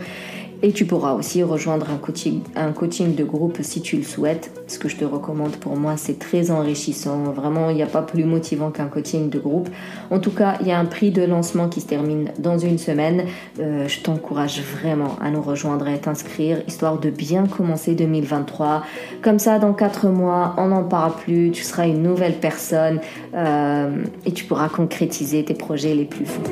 Et 0.64 0.70
tu 0.72 0.84
pourras 0.84 1.14
aussi 1.14 1.42
rejoindre 1.42 1.88
un 1.90 1.96
coaching, 1.96 3.14
de 3.16 3.24
groupe 3.24 3.58
si 3.62 3.82
tu 3.82 3.96
le 3.96 4.04
souhaites. 4.04 4.52
Ce 4.68 4.78
que 4.78 4.88
je 4.88 4.96
te 4.96 5.04
recommande 5.04 5.56
pour 5.56 5.76
moi, 5.76 5.96
c'est 5.96 6.20
très 6.20 6.52
enrichissant. 6.52 7.24
Vraiment, 7.32 7.70
il 7.70 7.76
n'y 7.76 7.82
a 7.82 7.86
pas 7.86 8.02
plus 8.02 8.24
motivant 8.24 8.70
qu'un 8.70 8.86
coaching 8.86 9.28
de 9.28 9.40
groupe. 9.40 9.68
En 10.10 10.20
tout 10.20 10.30
cas, 10.30 10.58
il 10.60 10.68
y 10.68 10.72
a 10.72 10.78
un 10.78 10.84
prix 10.84 11.10
de 11.10 11.22
lancement 11.22 11.68
qui 11.68 11.80
se 11.80 11.86
termine 11.86 12.30
dans 12.38 12.58
une 12.58 12.78
semaine. 12.78 13.24
Euh, 13.58 13.88
je 13.88 14.00
t'encourage 14.00 14.62
vraiment 14.62 15.16
à 15.20 15.30
nous 15.30 15.42
rejoindre 15.42 15.88
et 15.88 15.94
à 15.94 15.98
t'inscrire, 15.98 16.62
histoire 16.68 17.00
de 17.00 17.10
bien 17.10 17.46
commencer 17.48 17.96
2023. 17.96 18.84
Comme 19.20 19.40
ça, 19.40 19.58
dans 19.58 19.72
4 19.72 20.08
mois, 20.08 20.54
on 20.58 20.68
n'en 20.68 20.84
parle 20.84 21.14
plus. 21.16 21.50
Tu 21.50 21.64
seras 21.64 21.88
une 21.88 22.04
nouvelle 22.04 22.34
personne 22.34 23.00
euh, 23.34 24.04
et 24.24 24.30
tu 24.30 24.44
pourras 24.44 24.68
concrétiser 24.68 25.44
tes 25.44 25.54
projets 25.54 25.94
les 25.96 26.04
plus 26.04 26.26
fous. 26.26 26.42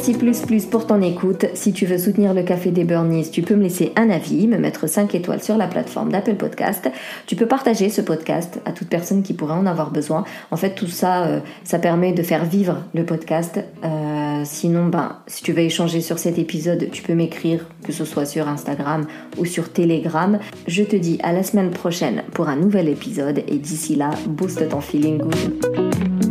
Merci 0.00 0.14
plus 0.14 0.40
plus 0.40 0.64
pour 0.64 0.86
ton 0.86 1.02
écoute. 1.02 1.44
Si 1.52 1.74
tu 1.74 1.84
veux 1.84 1.98
soutenir 1.98 2.32
le 2.32 2.42
Café 2.42 2.70
des 2.70 2.84
Burnies, 2.84 3.30
tu 3.30 3.42
peux 3.42 3.54
me 3.54 3.64
laisser 3.64 3.92
un 3.96 4.08
avis, 4.08 4.46
me 4.46 4.56
mettre 4.56 4.86
5 4.86 5.14
étoiles 5.14 5.42
sur 5.42 5.58
la 5.58 5.66
plateforme 5.66 6.10
d'Apple 6.10 6.36
Podcast. 6.36 6.90
Tu 7.26 7.36
peux 7.36 7.44
partager 7.44 7.90
ce 7.90 8.00
podcast 8.00 8.62
à 8.64 8.72
toute 8.72 8.88
personne 8.88 9.22
qui 9.22 9.34
pourrait 9.34 9.52
en 9.52 9.66
avoir 9.66 9.90
besoin. 9.90 10.24
En 10.50 10.56
fait, 10.56 10.74
tout 10.74 10.86
ça, 10.86 11.26
euh, 11.26 11.40
ça 11.64 11.78
permet 11.78 12.14
de 12.14 12.22
faire 12.22 12.46
vivre 12.46 12.78
le 12.94 13.04
podcast. 13.04 13.60
Euh, 13.84 14.40
sinon, 14.46 14.86
ben, 14.86 15.18
si 15.26 15.42
tu 15.42 15.52
veux 15.52 15.64
échanger 15.64 16.00
sur 16.00 16.18
cet 16.18 16.38
épisode, 16.38 16.88
tu 16.90 17.02
peux 17.02 17.14
m'écrire, 17.14 17.66
que 17.84 17.92
ce 17.92 18.06
soit 18.06 18.24
sur 18.24 18.48
Instagram 18.48 19.06
ou 19.36 19.44
sur 19.44 19.70
Telegram. 19.70 20.38
Je 20.66 20.82
te 20.82 20.96
dis 20.96 21.18
à 21.22 21.34
la 21.34 21.42
semaine 21.42 21.72
prochaine 21.72 22.22
pour 22.32 22.48
un 22.48 22.56
nouvel 22.56 22.88
épisode 22.88 23.42
et 23.46 23.58
d'ici 23.58 23.96
là, 23.96 24.12
booste 24.26 24.66
ton 24.66 24.80
feeling 24.80 25.18
good. 25.18 26.29